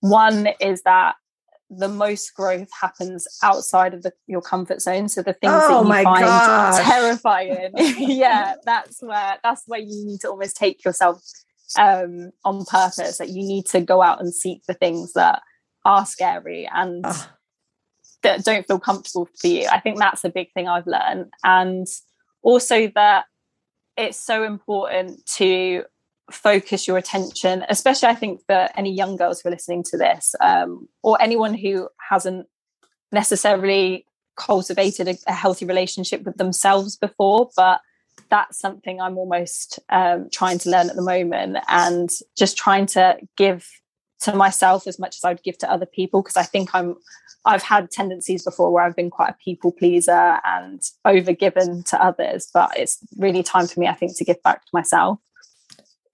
one 0.00 0.48
is 0.60 0.82
that 0.82 1.14
the 1.70 1.86
most 1.86 2.34
growth 2.34 2.68
happens 2.80 3.28
outside 3.44 3.94
of 3.94 4.02
the, 4.02 4.12
your 4.26 4.40
comfort 4.40 4.82
zone. 4.82 5.08
So 5.08 5.22
the 5.22 5.32
things 5.32 5.52
oh 5.54 5.84
that 5.84 5.98
you 5.98 6.04
find 6.04 6.24
gosh. 6.24 6.84
terrifying, 6.84 7.70
yeah, 7.76 8.54
that's 8.64 9.00
where 9.00 9.38
that's 9.44 9.62
where 9.68 9.78
you 9.78 10.04
need 10.06 10.20
to 10.22 10.28
almost 10.28 10.56
take 10.56 10.84
yourself 10.84 11.22
um, 11.78 12.32
on 12.44 12.64
purpose. 12.64 13.18
That 13.18 13.28
you 13.28 13.46
need 13.46 13.66
to 13.66 13.80
go 13.80 14.02
out 14.02 14.20
and 14.20 14.34
seek 14.34 14.64
the 14.66 14.74
things 14.74 15.12
that 15.12 15.40
are 15.84 16.04
scary 16.04 16.68
and 16.74 17.04
oh. 17.06 17.28
that 18.24 18.44
don't 18.44 18.66
feel 18.66 18.80
comfortable 18.80 19.28
for 19.40 19.46
you. 19.46 19.68
I 19.70 19.78
think 19.78 20.00
that's 20.00 20.24
a 20.24 20.30
big 20.30 20.52
thing 20.52 20.66
I've 20.66 20.88
learned, 20.88 21.30
and 21.44 21.86
also 22.42 22.88
that 22.96 23.26
it's 23.96 24.18
so 24.18 24.42
important 24.42 25.24
to 25.36 25.84
focus 26.30 26.86
your 26.86 26.98
attention, 26.98 27.64
especially 27.68 28.08
I 28.08 28.14
think 28.14 28.40
for 28.46 28.68
any 28.76 28.92
young 28.92 29.16
girls 29.16 29.40
who 29.40 29.48
are 29.48 29.52
listening 29.52 29.82
to 29.84 29.96
this, 29.96 30.34
um, 30.40 30.88
or 31.02 31.20
anyone 31.20 31.54
who 31.54 31.88
hasn't 32.10 32.46
necessarily 33.12 34.06
cultivated 34.36 35.08
a, 35.08 35.16
a, 35.26 35.32
healthy 35.32 35.64
relationship 35.64 36.22
with 36.22 36.36
themselves 36.36 36.96
before, 36.96 37.50
but 37.56 37.80
that's 38.30 38.58
something 38.58 39.00
I'm 39.00 39.18
almost 39.18 39.78
um, 39.88 40.28
trying 40.32 40.58
to 40.58 40.70
learn 40.70 40.90
at 40.90 40.96
the 40.96 41.02
moment 41.02 41.58
and 41.68 42.10
just 42.36 42.56
trying 42.56 42.86
to 42.86 43.18
give 43.36 43.66
to 44.20 44.34
myself 44.34 44.86
as 44.86 44.98
much 44.98 45.16
as 45.16 45.24
I 45.24 45.30
would 45.30 45.42
give 45.42 45.58
to 45.58 45.70
other 45.70 45.86
people 45.86 46.22
because 46.22 46.36
I 46.36 46.42
think 46.42 46.70
I'm 46.74 46.96
I've 47.44 47.62
had 47.62 47.90
tendencies 47.90 48.44
before 48.44 48.72
where 48.72 48.84
I've 48.84 48.96
been 48.96 49.10
quite 49.10 49.30
a 49.30 49.36
people 49.42 49.72
pleaser 49.72 50.38
and 50.44 50.82
overgiven 51.06 51.88
to 51.90 52.04
others, 52.04 52.50
but 52.52 52.76
it's 52.76 52.98
really 53.16 53.42
time 53.42 53.66
for 53.66 53.80
me, 53.80 53.86
I 53.86 53.94
think, 53.94 54.16
to 54.18 54.24
give 54.24 54.42
back 54.42 54.62
to 54.62 54.70
myself. 54.72 55.18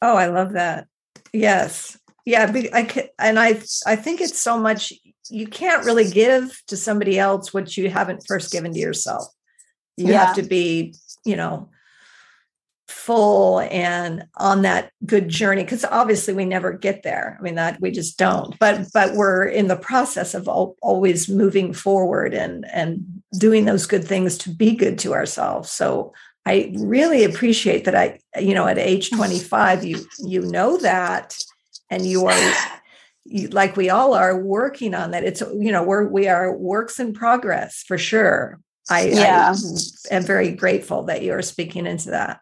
Oh, 0.02 0.16
I 0.16 0.26
love 0.26 0.52
that. 0.52 0.86
Yes. 1.32 1.98
Yeah, 2.24 2.50
I 2.72 3.10
and 3.18 3.38
I 3.38 3.60
I 3.86 3.96
think 3.96 4.20
it's 4.20 4.38
so 4.38 4.58
much 4.58 4.92
you 5.30 5.46
can't 5.46 5.84
really 5.84 6.10
give 6.10 6.62
to 6.68 6.76
somebody 6.76 7.18
else 7.18 7.52
what 7.52 7.76
you 7.76 7.90
haven't 7.90 8.26
first 8.26 8.50
given 8.50 8.72
to 8.72 8.78
yourself. 8.78 9.26
You 9.96 10.08
yeah. 10.08 10.24
have 10.24 10.36
to 10.36 10.42
be, 10.42 10.94
you 11.24 11.36
know, 11.36 11.70
full 12.88 13.60
and 13.60 14.24
on 14.36 14.62
that 14.62 14.90
good 15.06 15.28
journey 15.28 15.62
because 15.62 15.84
obviously 15.86 16.34
we 16.34 16.44
never 16.44 16.72
get 16.72 17.02
there 17.02 17.36
i 17.38 17.42
mean 17.42 17.54
that 17.54 17.80
we 17.80 17.90
just 17.90 18.18
don't 18.18 18.58
but 18.58 18.86
but 18.92 19.14
we're 19.14 19.44
in 19.44 19.68
the 19.68 19.76
process 19.76 20.34
of 20.34 20.46
always 20.48 21.28
moving 21.28 21.72
forward 21.72 22.34
and 22.34 22.66
and 22.72 23.04
doing 23.38 23.64
those 23.64 23.86
good 23.86 24.04
things 24.04 24.36
to 24.36 24.50
be 24.50 24.76
good 24.76 24.98
to 24.98 25.14
ourselves 25.14 25.70
so 25.70 26.12
i 26.46 26.72
really 26.76 27.24
appreciate 27.24 27.84
that 27.84 27.94
i 27.94 28.18
you 28.40 28.54
know 28.54 28.66
at 28.66 28.78
age 28.78 29.10
25 29.10 29.84
you 29.84 30.04
you 30.18 30.40
know 30.42 30.76
that 30.78 31.36
and 31.90 32.06
you 32.06 32.26
are 32.26 32.52
you, 33.24 33.48
like 33.48 33.76
we 33.76 33.90
all 33.90 34.14
are 34.14 34.38
working 34.42 34.94
on 34.94 35.10
that 35.12 35.24
it's 35.24 35.40
you 35.40 35.72
know 35.72 35.82
we're 35.82 36.06
we 36.06 36.28
are 36.28 36.56
works 36.56 37.00
in 37.00 37.12
progress 37.12 37.82
for 37.86 37.98
sure 37.98 38.60
I, 38.90 39.06
yeah. 39.06 39.54
I 40.10 40.14
am 40.14 40.24
very 40.24 40.52
grateful 40.52 41.04
that 41.04 41.22
you 41.22 41.32
are 41.32 41.40
speaking 41.40 41.86
into 41.86 42.10
that 42.10 42.40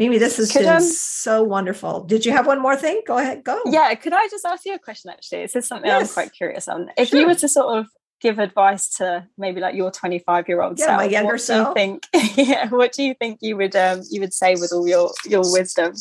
Mimi, 0.00 0.16
this 0.16 0.38
has 0.38 0.50
could, 0.50 0.60
been 0.60 0.76
um, 0.76 0.80
so 0.80 1.42
wonderful. 1.42 2.04
Did 2.04 2.24
you 2.24 2.32
have 2.32 2.46
one 2.46 2.58
more 2.58 2.74
thing? 2.74 3.02
Go 3.06 3.18
ahead, 3.18 3.44
go. 3.44 3.60
Yeah, 3.66 3.94
could 3.96 4.14
I 4.14 4.28
just 4.30 4.46
ask 4.46 4.64
you 4.64 4.72
a 4.72 4.78
question 4.78 5.10
actually? 5.10 5.42
This 5.42 5.56
is 5.56 5.68
something 5.68 5.90
yes. 5.90 6.08
I'm 6.08 6.14
quite 6.14 6.32
curious 6.32 6.68
on. 6.68 6.90
If 6.96 7.10
sure. 7.10 7.20
you 7.20 7.26
were 7.26 7.34
to 7.34 7.46
sort 7.46 7.76
of 7.76 7.86
give 8.20 8.38
advice 8.38 8.88
to 8.96 9.26
maybe 9.38 9.60
like 9.60 9.74
your 9.74 9.90
25 9.90 10.48
year 10.48 10.62
old 10.62 10.78
yeah, 10.78 10.86
self, 10.86 10.98
my 10.98 11.04
younger 11.04 11.32
what 11.32 11.40
self. 11.40 11.74
Do 11.74 11.80
you 11.80 12.00
think 12.00 12.06
yeah, 12.36 12.68
what 12.68 12.92
do 12.92 13.02
you 13.02 13.14
think 13.14 13.38
you 13.40 13.56
would 13.56 13.74
um 13.76 14.02
you 14.10 14.20
would 14.20 14.34
say 14.34 14.54
with 14.54 14.72
all 14.72 14.86
your 14.86 15.12
your 15.26 15.42
wisdom? 15.52 15.94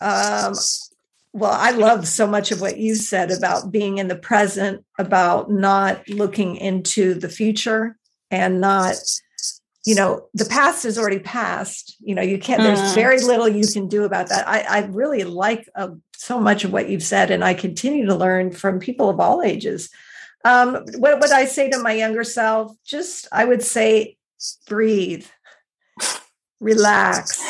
Um 0.00 0.54
well, 1.32 1.52
I 1.52 1.72
love 1.72 2.06
so 2.06 2.28
much 2.28 2.52
of 2.52 2.60
what 2.60 2.78
you 2.78 2.94
said 2.94 3.32
about 3.32 3.72
being 3.72 3.98
in 3.98 4.06
the 4.06 4.14
present, 4.14 4.84
about 5.00 5.50
not 5.50 6.08
looking 6.08 6.54
into 6.54 7.14
the 7.14 7.28
future 7.28 7.96
and 8.30 8.60
not 8.60 8.94
you 9.84 9.94
know 9.94 10.26
the 10.32 10.44
past 10.46 10.84
is 10.84 10.98
already 10.98 11.18
past 11.18 11.96
you 12.00 12.14
know 12.14 12.22
you 12.22 12.38
can't 12.38 12.62
there's 12.62 12.80
mm. 12.80 12.94
very 12.94 13.20
little 13.20 13.48
you 13.48 13.66
can 13.66 13.86
do 13.86 14.04
about 14.04 14.28
that 14.30 14.48
i, 14.48 14.60
I 14.60 14.86
really 14.86 15.24
like 15.24 15.68
uh, 15.74 15.90
so 16.16 16.40
much 16.40 16.64
of 16.64 16.72
what 16.72 16.88
you've 16.88 17.02
said 17.02 17.30
and 17.30 17.44
i 17.44 17.52
continue 17.52 18.06
to 18.06 18.14
learn 18.14 18.50
from 18.50 18.78
people 18.78 19.10
of 19.10 19.20
all 19.20 19.42
ages 19.42 19.90
um, 20.44 20.84
what 20.98 21.20
would 21.20 21.32
i 21.32 21.44
say 21.44 21.70
to 21.70 21.78
my 21.78 21.92
younger 21.92 22.24
self 22.24 22.76
just 22.84 23.26
i 23.32 23.44
would 23.44 23.62
say 23.62 24.16
breathe 24.66 25.26
relax 26.60 27.42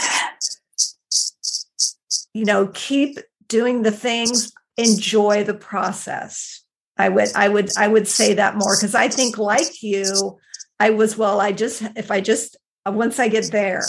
you 2.33 2.45
know 2.45 2.69
keep 2.75 3.19
doing 3.49 3.83
the 3.83 3.93
things 3.93 4.53
enjoy 4.77 5.45
the 5.45 5.55
process 5.55 6.63
i 6.97 7.09
would 7.09 7.29
i 7.35 7.49
would 7.49 7.71
i 7.77 7.87
would 7.87 8.09
say 8.09 8.35
that 8.35 8.57
more 8.57 8.77
because 8.77 8.95
i 8.95 9.09
think 9.09 9.39
like 9.39 9.83
you 9.83 10.39
I 10.81 10.91
was, 10.91 11.17
well, 11.17 11.41
I 11.41 11.53
just, 11.53 11.83
if 11.97 12.11
I 12.11 12.21
just, 12.21 12.57
once 12.87 13.19
I 13.19 13.29
get 13.29 13.51
there, 13.51 13.85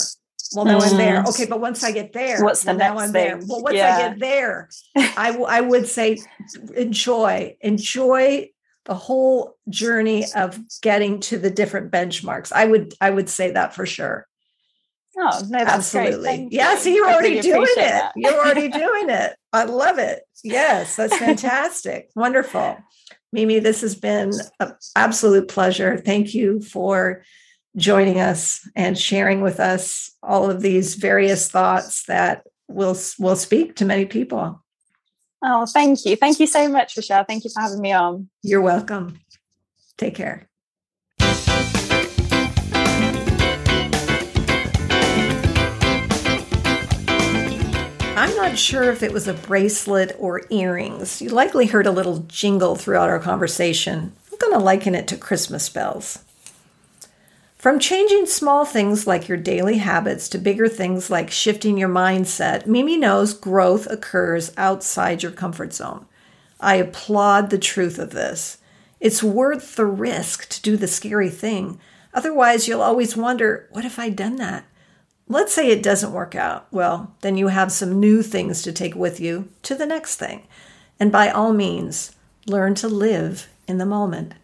well, 0.54 0.64
now 0.64 0.78
mm. 0.78 0.90
I'm 0.90 0.96
there. 0.96 1.22
Mm. 1.22 1.28
Okay, 1.28 1.46
but 1.46 1.60
once 1.60 1.82
I 1.82 1.90
get 1.90 2.12
there, 2.12 2.42
what's 2.42 2.62
the 2.62 2.68
well, 2.68 2.78
next 2.78 2.94
now 2.94 2.98
I'm 2.98 3.12
thing? 3.12 3.38
there. 3.38 3.40
Well, 3.46 3.62
once 3.62 3.76
yeah. 3.76 3.96
I 3.96 4.08
get 4.08 4.18
there, 4.20 4.68
I, 4.96 5.32
w- 5.32 5.46
I 5.46 5.60
would 5.60 5.86
say 5.86 6.18
enjoy, 6.74 7.56
enjoy 7.60 8.50
the 8.86 8.94
whole 8.94 9.56
journey 9.68 10.24
of 10.34 10.58
getting 10.80 11.20
to 11.20 11.38
the 11.38 11.50
different 11.50 11.90
benchmarks. 11.92 12.52
I 12.52 12.64
would, 12.64 12.94
I 13.00 13.10
would 13.10 13.28
say 13.28 13.50
that 13.50 13.74
for 13.74 13.84
sure. 13.84 14.26
Oh, 15.18 15.42
no, 15.48 15.58
absolutely. 15.58 16.48
Yeah, 16.50 16.76
so 16.76 16.90
you're 16.90 17.10
already 17.10 17.40
doing 17.40 17.62
it. 17.62 17.76
That. 17.76 18.12
You're 18.16 18.34
already 18.34 18.68
doing 18.68 19.08
it. 19.08 19.34
I 19.52 19.64
love 19.64 19.98
it. 19.98 20.22
Yes, 20.44 20.96
that's 20.96 21.16
fantastic. 21.16 22.10
Wonderful. 22.16 22.76
Mimi, 23.32 23.58
this 23.58 23.80
has 23.80 23.94
been 23.94 24.32
an 24.60 24.74
absolute 24.94 25.48
pleasure. 25.48 25.96
Thank 25.96 26.34
you 26.34 26.60
for 26.60 27.24
joining 27.76 28.20
us 28.20 28.68
and 28.76 28.96
sharing 28.96 29.40
with 29.40 29.58
us 29.58 30.12
all 30.22 30.50
of 30.50 30.60
these 30.60 30.94
various 30.94 31.48
thoughts 31.48 32.04
that 32.04 32.44
will 32.68 32.96
will 33.18 33.36
speak 33.36 33.76
to 33.76 33.84
many 33.84 34.06
people. 34.06 34.62
Oh, 35.48 35.64
thank 35.64 36.04
you. 36.04 36.16
Thank 36.16 36.40
you 36.40 36.46
so 36.48 36.68
much, 36.68 36.96
Rochelle. 36.96 37.22
Thank 37.22 37.44
you 37.44 37.50
for 37.50 37.60
having 37.60 37.80
me 37.80 37.92
on. 37.92 38.28
You're 38.42 38.60
welcome. 38.60 39.20
Take 39.96 40.16
care. 40.16 40.48
I'm 48.18 48.34
not 48.34 48.58
sure 48.58 48.90
if 48.90 49.04
it 49.04 49.12
was 49.12 49.28
a 49.28 49.34
bracelet 49.34 50.16
or 50.18 50.42
earrings. 50.50 51.22
You 51.22 51.28
likely 51.28 51.66
heard 51.66 51.86
a 51.86 51.92
little 51.92 52.24
jingle 52.26 52.74
throughout 52.74 53.08
our 53.08 53.20
conversation. 53.20 54.16
I'm 54.32 54.38
going 54.38 54.52
to 54.52 54.58
liken 54.58 54.96
it 54.96 55.06
to 55.08 55.16
Christmas 55.16 55.68
bells. 55.68 56.18
From 57.66 57.80
changing 57.80 58.26
small 58.26 58.64
things 58.64 59.08
like 59.08 59.26
your 59.26 59.38
daily 59.38 59.78
habits 59.78 60.28
to 60.28 60.38
bigger 60.38 60.68
things 60.68 61.10
like 61.10 61.32
shifting 61.32 61.76
your 61.76 61.88
mindset, 61.88 62.64
Mimi 62.64 62.96
knows 62.96 63.34
growth 63.34 63.88
occurs 63.90 64.52
outside 64.56 65.24
your 65.24 65.32
comfort 65.32 65.72
zone. 65.72 66.06
I 66.60 66.76
applaud 66.76 67.50
the 67.50 67.58
truth 67.58 67.98
of 67.98 68.10
this. 68.10 68.58
It's 69.00 69.20
worth 69.20 69.74
the 69.74 69.84
risk 69.84 70.48
to 70.50 70.62
do 70.62 70.76
the 70.76 70.86
scary 70.86 71.28
thing. 71.28 71.80
Otherwise, 72.14 72.68
you'll 72.68 72.82
always 72.82 73.16
wonder 73.16 73.66
what 73.72 73.84
if 73.84 73.98
I'd 73.98 74.14
done 74.14 74.36
that? 74.36 74.64
Let's 75.26 75.52
say 75.52 75.68
it 75.68 75.82
doesn't 75.82 76.12
work 76.12 76.36
out. 76.36 76.68
Well, 76.70 77.16
then 77.22 77.36
you 77.36 77.48
have 77.48 77.72
some 77.72 77.98
new 77.98 78.22
things 78.22 78.62
to 78.62 78.72
take 78.72 78.94
with 78.94 79.18
you 79.18 79.48
to 79.62 79.74
the 79.74 79.86
next 79.86 80.18
thing. 80.18 80.46
And 81.00 81.10
by 81.10 81.30
all 81.30 81.52
means, 81.52 82.14
learn 82.46 82.76
to 82.76 82.86
live 82.86 83.48
in 83.66 83.78
the 83.78 83.86
moment. 83.86 84.34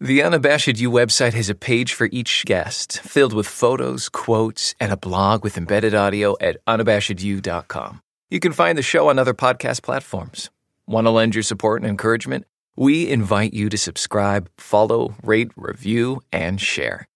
The 0.00 0.22
Unabashed 0.22 0.78
You 0.78 0.92
website 0.92 1.32
has 1.32 1.50
a 1.50 1.56
page 1.56 1.92
for 1.92 2.08
each 2.12 2.44
guest, 2.46 3.00
filled 3.00 3.32
with 3.32 3.48
photos, 3.48 4.08
quotes, 4.08 4.76
and 4.78 4.92
a 4.92 4.96
blog 4.96 5.42
with 5.42 5.58
embedded 5.58 5.92
audio 5.92 6.36
at 6.40 6.64
unabashedyou.com. 6.66 8.00
You 8.30 8.38
can 8.38 8.52
find 8.52 8.78
the 8.78 8.82
show 8.82 9.08
on 9.08 9.18
other 9.18 9.34
podcast 9.34 9.82
platforms. 9.82 10.50
Want 10.86 11.08
to 11.08 11.10
lend 11.10 11.34
your 11.34 11.42
support 11.42 11.82
and 11.82 11.90
encouragement? 11.90 12.46
We 12.76 13.10
invite 13.10 13.52
you 13.52 13.68
to 13.70 13.76
subscribe, 13.76 14.48
follow, 14.56 15.16
rate, 15.24 15.50
review, 15.56 16.22
and 16.32 16.60
share. 16.60 17.08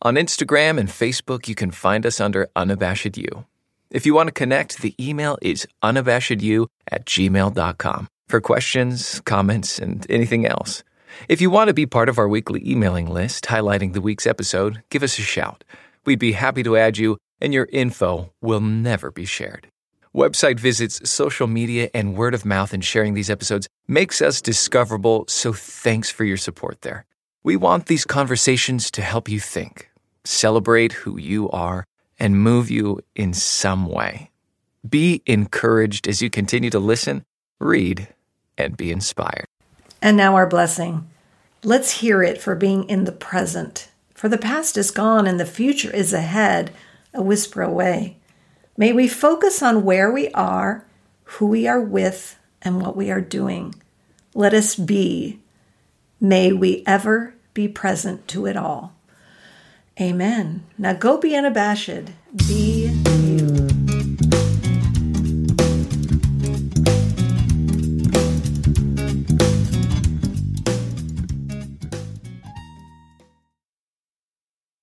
On 0.00 0.14
Instagram 0.14 0.78
and 0.78 0.88
Facebook, 0.88 1.46
you 1.46 1.54
can 1.54 1.70
find 1.70 2.06
us 2.06 2.22
under 2.22 2.48
Unabashed 2.56 3.18
You. 3.18 3.44
If 3.90 4.06
you 4.06 4.14
want 4.14 4.28
to 4.28 4.32
connect, 4.32 4.78
the 4.78 4.94
email 4.98 5.36
is 5.42 5.68
unabashedyou 5.82 6.68
at 6.90 7.04
gmail.com 7.04 8.08
for 8.28 8.40
questions, 8.40 9.20
comments, 9.26 9.78
and 9.78 10.06
anything 10.08 10.46
else. 10.46 10.82
If 11.28 11.40
you 11.40 11.50
want 11.50 11.68
to 11.68 11.74
be 11.74 11.86
part 11.86 12.08
of 12.08 12.18
our 12.18 12.28
weekly 12.28 12.62
emailing 12.68 13.08
list 13.08 13.44
highlighting 13.44 13.92
the 13.92 14.00
week's 14.00 14.26
episode, 14.26 14.82
give 14.90 15.02
us 15.02 15.18
a 15.18 15.22
shout. 15.22 15.64
We'd 16.04 16.18
be 16.18 16.32
happy 16.32 16.62
to 16.62 16.76
add 16.76 16.98
you, 16.98 17.18
and 17.40 17.52
your 17.52 17.68
info 17.72 18.32
will 18.40 18.60
never 18.60 19.10
be 19.10 19.24
shared. 19.24 19.68
Website 20.14 20.58
visits, 20.58 21.08
social 21.08 21.46
media, 21.46 21.88
and 21.94 22.16
word 22.16 22.34
of 22.34 22.44
mouth 22.44 22.74
in 22.74 22.80
sharing 22.80 23.14
these 23.14 23.30
episodes 23.30 23.68
makes 23.86 24.20
us 24.20 24.42
discoverable, 24.42 25.24
so 25.28 25.52
thanks 25.52 26.10
for 26.10 26.24
your 26.24 26.36
support 26.36 26.82
there. 26.82 27.04
We 27.42 27.56
want 27.56 27.86
these 27.86 28.04
conversations 28.04 28.90
to 28.92 29.02
help 29.02 29.28
you 29.28 29.40
think 29.40 29.90
celebrate 30.24 30.92
who 30.92 31.18
you 31.18 31.50
are, 31.50 31.84
and 32.18 32.42
move 32.42 32.70
you 32.70 33.00
in 33.14 33.32
some 33.32 33.86
way. 33.86 34.30
Be 34.88 35.22
encouraged 35.26 36.06
as 36.06 36.20
you 36.20 36.30
continue 36.30 36.70
to 36.70 36.78
listen, 36.78 37.24
read, 37.58 38.08
and 38.58 38.76
be 38.76 38.92
inspired. 38.92 39.46
And 40.02 40.16
now 40.16 40.34
our 40.34 40.46
blessing. 40.46 41.08
Let's 41.62 42.00
hear 42.00 42.22
it 42.22 42.40
for 42.40 42.54
being 42.54 42.88
in 42.88 43.04
the 43.04 43.12
present. 43.12 43.88
For 44.14 44.28
the 44.28 44.38
past 44.38 44.76
is 44.76 44.90
gone 44.90 45.26
and 45.26 45.38
the 45.38 45.46
future 45.46 45.90
is 45.90 46.12
ahead, 46.12 46.72
a 47.12 47.22
whisper 47.22 47.62
away. 47.62 48.16
May 48.76 48.92
we 48.92 49.08
focus 49.08 49.62
on 49.62 49.84
where 49.84 50.10
we 50.10 50.30
are, 50.30 50.86
who 51.24 51.46
we 51.46 51.66
are 51.66 51.80
with, 51.80 52.38
and 52.62 52.80
what 52.80 52.96
we 52.96 53.10
are 53.10 53.20
doing. 53.20 53.74
Let 54.34 54.54
us 54.54 54.74
be. 54.74 55.40
May 56.20 56.52
we 56.52 56.82
ever 56.86 57.34
be 57.54 57.68
present 57.68 58.28
to 58.28 58.46
it 58.46 58.56
all. 58.56 58.94
Amen. 60.00 60.64
Now 60.78 60.92
go 60.92 61.18
be 61.18 61.36
unabashed. 61.36 62.10
Be 62.36 62.89